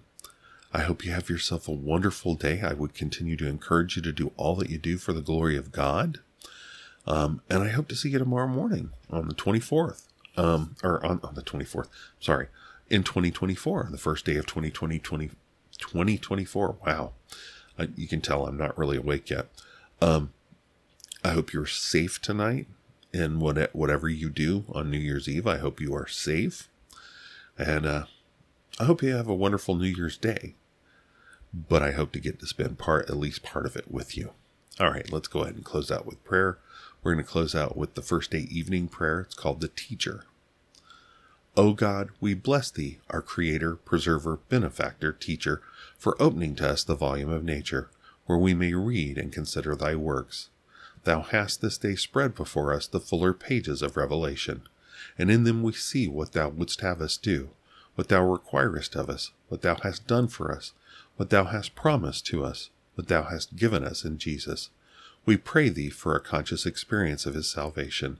I 0.73 0.81
hope 0.81 1.05
you 1.05 1.11
have 1.11 1.29
yourself 1.29 1.67
a 1.67 1.71
wonderful 1.71 2.35
day. 2.35 2.61
I 2.61 2.73
would 2.73 2.93
continue 2.93 3.37
to 3.37 3.47
encourage 3.47 3.95
you 3.95 4.01
to 4.01 4.11
do 4.11 4.31
all 4.37 4.55
that 4.55 4.69
you 4.69 4.77
do 4.77 4.97
for 4.97 5.13
the 5.13 5.21
glory 5.21 5.55
of 5.55 5.71
God. 5.71 6.19
Um, 7.05 7.41
and 7.49 7.63
I 7.63 7.69
hope 7.69 7.87
to 7.89 7.95
see 7.95 8.09
you 8.09 8.19
tomorrow 8.19 8.47
morning 8.47 8.91
on 9.09 9.29
the 9.29 9.33
24th, 9.33 10.07
um, 10.35 10.75
or 10.83 11.03
on, 11.05 11.21
on 11.23 11.35
the 11.35 11.41
24th, 11.41 11.87
sorry, 12.19 12.47
in 12.89 13.03
2024, 13.03 13.87
the 13.91 13.97
first 13.97 14.25
day 14.25 14.35
of 14.35 14.45
2020, 14.45 14.99
20, 14.99 15.31
2024. 15.77 16.77
Wow. 16.85 17.13
Uh, 17.79 17.87
you 17.95 18.07
can 18.07 18.19
tell 18.19 18.45
I'm 18.45 18.57
not 18.57 18.77
really 18.77 18.97
awake 18.97 19.29
yet. 19.29 19.47
Um, 20.01 20.33
I 21.23 21.29
hope 21.29 21.53
you're 21.53 21.65
safe 21.65 22.21
tonight 22.21 22.67
in 23.13 23.39
what, 23.39 23.73
whatever 23.73 24.09
you 24.09 24.29
do 24.29 24.65
on 24.73 24.91
New 24.91 24.97
Year's 24.97 25.29
Eve. 25.29 25.47
I 25.47 25.57
hope 25.57 25.79
you 25.79 25.95
are 25.95 26.07
safe. 26.07 26.69
And 27.57 27.85
uh, 27.85 28.05
I 28.79 28.83
hope 28.83 29.01
you 29.01 29.15
have 29.15 29.27
a 29.27 29.33
wonderful 29.33 29.73
New 29.73 29.87
Year's 29.87 30.17
Day. 30.17 30.53
But 31.51 31.81
I 31.81 31.93
hope 31.93 32.11
to 32.11 32.19
get 32.19 32.39
to 32.39 32.45
spend 32.45 32.77
part, 32.77 33.09
at 33.09 33.17
least 33.17 33.41
part 33.41 33.65
of 33.65 33.75
it 33.75 33.89
with 33.89 34.15
you. 34.15 34.33
All 34.79 34.91
right, 34.91 35.11
let's 35.11 35.27
go 35.27 35.41
ahead 35.41 35.55
and 35.55 35.65
close 35.65 35.89
out 35.89 36.05
with 36.05 36.23
prayer. 36.23 36.59
We're 37.01 37.13
going 37.15 37.25
to 37.25 37.31
close 37.31 37.55
out 37.55 37.75
with 37.75 37.95
the 37.95 38.03
first 38.03 38.29
day 38.29 38.47
evening 38.51 38.87
prayer. 38.87 39.21
It's 39.21 39.33
called 39.33 39.61
the 39.61 39.69
Teacher. 39.69 40.25
O 41.55 41.73
God, 41.73 42.09
we 42.21 42.35
bless 42.35 42.69
thee, 42.69 42.99
our 43.09 43.23
Creator, 43.23 43.77
Preserver, 43.77 44.37
Benefactor, 44.47 45.11
Teacher, 45.11 45.63
for 45.97 46.21
opening 46.21 46.53
to 46.57 46.69
us 46.69 46.83
the 46.83 46.93
volume 46.93 47.31
of 47.31 47.43
nature, 47.43 47.89
where 48.27 48.37
we 48.37 48.53
may 48.53 48.75
read 48.75 49.17
and 49.17 49.33
consider 49.33 49.75
thy 49.75 49.95
works. 49.95 50.49
Thou 51.03 51.21
hast 51.21 51.61
this 51.61 51.79
day 51.79 51.95
spread 51.95 52.35
before 52.35 52.71
us 52.71 52.85
the 52.85 52.99
fuller 52.99 53.33
pages 53.33 53.81
of 53.81 53.97
Revelation, 53.97 54.61
and 55.17 55.31
in 55.31 55.45
them 55.45 55.63
we 55.63 55.73
see 55.73 56.07
what 56.07 56.33
thou 56.33 56.49
wouldst 56.49 56.81
have 56.81 57.01
us 57.01 57.17
do, 57.17 57.49
what 57.97 58.09
thou 58.09 58.23
requirest 58.23 58.95
of 58.95 59.09
us, 59.09 59.31
what 59.49 59.63
thou 59.63 59.75
hast 59.81 60.05
done 60.05 60.27
for 60.27 60.51
us, 60.51 60.71
what 61.15 61.31
thou 61.31 61.45
hast 61.45 61.73
promised 61.73 62.27
to 62.27 62.45
us, 62.45 62.69
what 62.93 63.07
thou 63.07 63.23
hast 63.23 63.55
given 63.55 63.83
us 63.83 64.05
in 64.05 64.19
Jesus. 64.19 64.69
We 65.25 65.35
pray 65.35 65.69
thee 65.69 65.89
for 65.89 66.15
a 66.15 66.21
conscious 66.21 66.67
experience 66.67 67.25
of 67.25 67.33
his 67.33 67.49
salvation, 67.49 68.19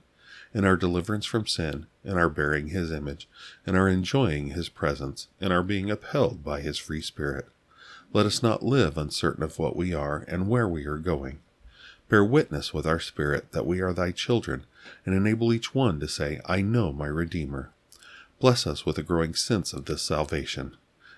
and 0.52 0.66
our 0.66 0.76
deliverance 0.76 1.26
from 1.26 1.46
sin, 1.46 1.86
and 2.02 2.18
our 2.18 2.28
bearing 2.28 2.68
his 2.68 2.90
image, 2.90 3.28
and 3.64 3.76
our 3.76 3.88
enjoying 3.88 4.48
his 4.48 4.68
presence, 4.68 5.28
and 5.40 5.52
our 5.52 5.62
being 5.62 5.92
upheld 5.92 6.42
by 6.42 6.60
his 6.60 6.76
free 6.76 7.00
spirit. 7.00 7.46
Let 8.12 8.26
us 8.26 8.42
not 8.42 8.64
live 8.64 8.98
uncertain 8.98 9.44
of 9.44 9.60
what 9.60 9.76
we 9.76 9.94
are 9.94 10.24
and 10.26 10.48
where 10.48 10.66
we 10.66 10.86
are 10.86 10.98
going. 10.98 11.38
Bear 12.08 12.24
witness 12.24 12.74
with 12.74 12.84
our 12.84 12.98
spirit 12.98 13.52
that 13.52 13.66
we 13.66 13.80
are 13.80 13.92
thy 13.92 14.10
children, 14.10 14.64
and 15.06 15.14
enable 15.14 15.52
each 15.52 15.72
one 15.72 16.00
to 16.00 16.08
say, 16.08 16.40
I 16.46 16.62
know 16.62 16.92
my 16.92 17.06
Redeemer. 17.06 17.70
Bless 18.38 18.66
us 18.66 18.86
with 18.86 18.98
a 18.98 19.02
growing 19.02 19.34
sense 19.34 19.72
of 19.72 19.86
this 19.86 20.02
salvation. 20.02 20.76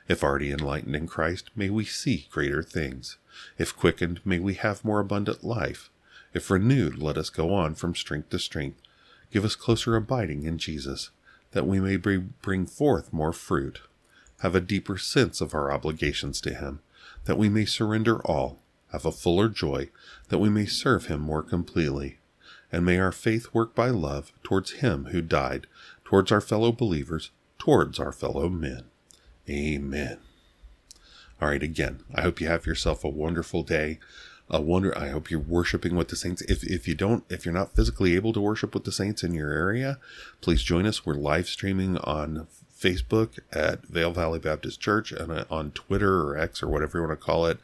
If 0.09 0.23
already 0.25 0.51
enlightened 0.51 0.97
in 0.97 1.07
Christ, 1.07 1.51
may 1.55 1.71
we 1.71 1.85
see 1.85 2.29
greater 2.31 2.63
things. 2.63 3.19
If 3.59 3.77
quickened, 3.77 4.21
may 4.25 4.39
we 4.39 4.55
have 4.55 4.85
more 4.85 5.01
abundant 5.01 5.45
life. 5.45 5.91
If 6.33 6.51
renewed, 6.51 6.99
let 6.99 7.17
us 7.17 7.31
go 7.31 7.53
on 7.55 7.75
from 7.75 7.95
strength 7.95 8.31
to 8.31 8.39
strength. 8.39 8.81
Give 9.33 9.45
us 9.45 9.55
closer 9.55 9.97
abiding 9.97 10.45
in 10.45 10.59
Jesus, 10.59 11.11
that 11.53 11.67
we 11.67 11.81
may 11.81 11.97
bring 11.97 12.67
forth 12.67 13.13
more 13.13 13.33
fruit. 13.33 13.81
Have 14.41 14.55
a 14.55 14.61
deeper 14.61 14.97
sense 14.97 15.41
of 15.41 15.55
our 15.55 15.71
obligations 15.71 16.41
to 16.41 16.55
Him, 16.55 16.81
that 17.27 17.39
we 17.39 17.49
may 17.49 17.65
surrender 17.65 18.21
all 18.23 18.61
have 18.93 19.07
a 19.07 19.13
fuller 19.13 19.49
joy, 19.49 19.89
that 20.29 20.39
we 20.39 20.49
may 20.49 20.67
serve 20.67 21.07
him 21.07 21.21
more 21.21 21.43
completely. 21.43 22.19
And 22.73 22.85
may 22.85 22.99
our 22.99 23.13
faith 23.13 23.49
work 23.53 23.75
by 23.75 23.89
love 23.89 24.33
towards 24.43 24.73
him 24.73 25.07
who 25.07 25.23
died, 25.23 25.67
towards 26.11 26.33
our 26.33 26.41
fellow 26.41 26.73
believers, 26.73 27.31
towards 27.57 28.01
our 28.01 28.11
fellow 28.11 28.49
men. 28.49 28.83
Amen. 29.49 30.19
All 31.41 31.49
right, 31.49 31.63
again, 31.63 32.01
I 32.13 32.23
hope 32.23 32.41
you 32.41 32.49
have 32.49 32.67
yourself 32.67 33.05
a 33.05 33.09
wonderful 33.09 33.63
day. 33.63 34.01
A 34.49 34.61
wonder 34.61 34.97
I 34.99 35.11
hope 35.11 35.31
you're 35.31 35.39
worshiping 35.39 35.95
with 35.95 36.09
the 36.09 36.17
saints. 36.17 36.43
If 36.43 36.65
if 36.65 36.89
you 36.89 36.97
don't 36.97 37.23
if 37.31 37.45
you're 37.45 37.55
not 37.55 37.77
physically 37.77 38.17
able 38.17 38.33
to 38.33 38.41
worship 38.41 38.75
with 38.75 38.83
the 38.83 38.91
saints 38.91 39.23
in 39.23 39.35
your 39.35 39.53
area, 39.53 40.01
please 40.41 40.65
join 40.65 40.85
us. 40.85 41.07
We're 41.07 41.15
live 41.15 41.47
streaming 41.47 41.97
on 41.99 42.49
Facebook 42.77 43.39
at 43.53 43.87
Vail 43.87 44.11
Valley 44.11 44.41
Baptist 44.41 44.81
Church 44.81 45.13
and 45.13 45.47
on 45.49 45.71
Twitter 45.71 46.23
or 46.23 46.37
X 46.37 46.61
or 46.61 46.69
whatever 46.69 46.99
you 46.99 47.07
want 47.07 47.21
to 47.21 47.25
call 47.25 47.47
it 47.47 47.61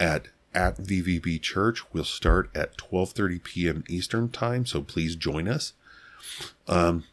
at 0.00 0.26
at 0.52 0.78
VVB 0.78 1.40
Church. 1.40 1.84
We'll 1.92 2.02
start 2.02 2.50
at 2.56 2.76
12:30 2.76 3.44
p.m. 3.44 3.84
Eastern 3.88 4.30
Time, 4.30 4.66
so 4.66 4.82
please 4.82 5.14
join 5.14 5.46
us. 5.46 5.74
Um, 6.66 7.04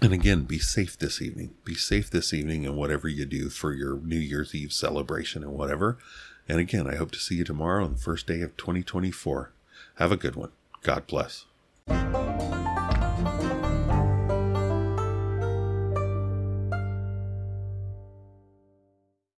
and 0.00 0.12
again, 0.12 0.42
be 0.42 0.58
safe 0.58 0.98
this 0.98 1.22
evening. 1.22 1.54
Be 1.64 1.74
safe 1.74 2.10
this 2.10 2.34
evening 2.34 2.66
and 2.66 2.76
whatever 2.76 3.08
you 3.08 3.24
do 3.24 3.48
for 3.48 3.72
your 3.72 3.98
New 3.98 4.18
Year's 4.18 4.54
Eve 4.54 4.72
celebration 4.72 5.42
and 5.42 5.52
whatever. 5.52 5.98
And 6.48 6.58
again, 6.58 6.86
I 6.86 6.96
hope 6.96 7.10
to 7.12 7.18
see 7.18 7.36
you 7.36 7.44
tomorrow 7.44 7.84
on 7.84 7.92
the 7.92 7.98
first 8.00 8.26
day 8.26 8.42
of 8.42 8.56
2024. 8.56 9.52
Have 9.96 10.12
a 10.12 10.16
good 10.16 10.36
one. 10.36 10.50
God 10.82 11.06
bless. 11.06 11.46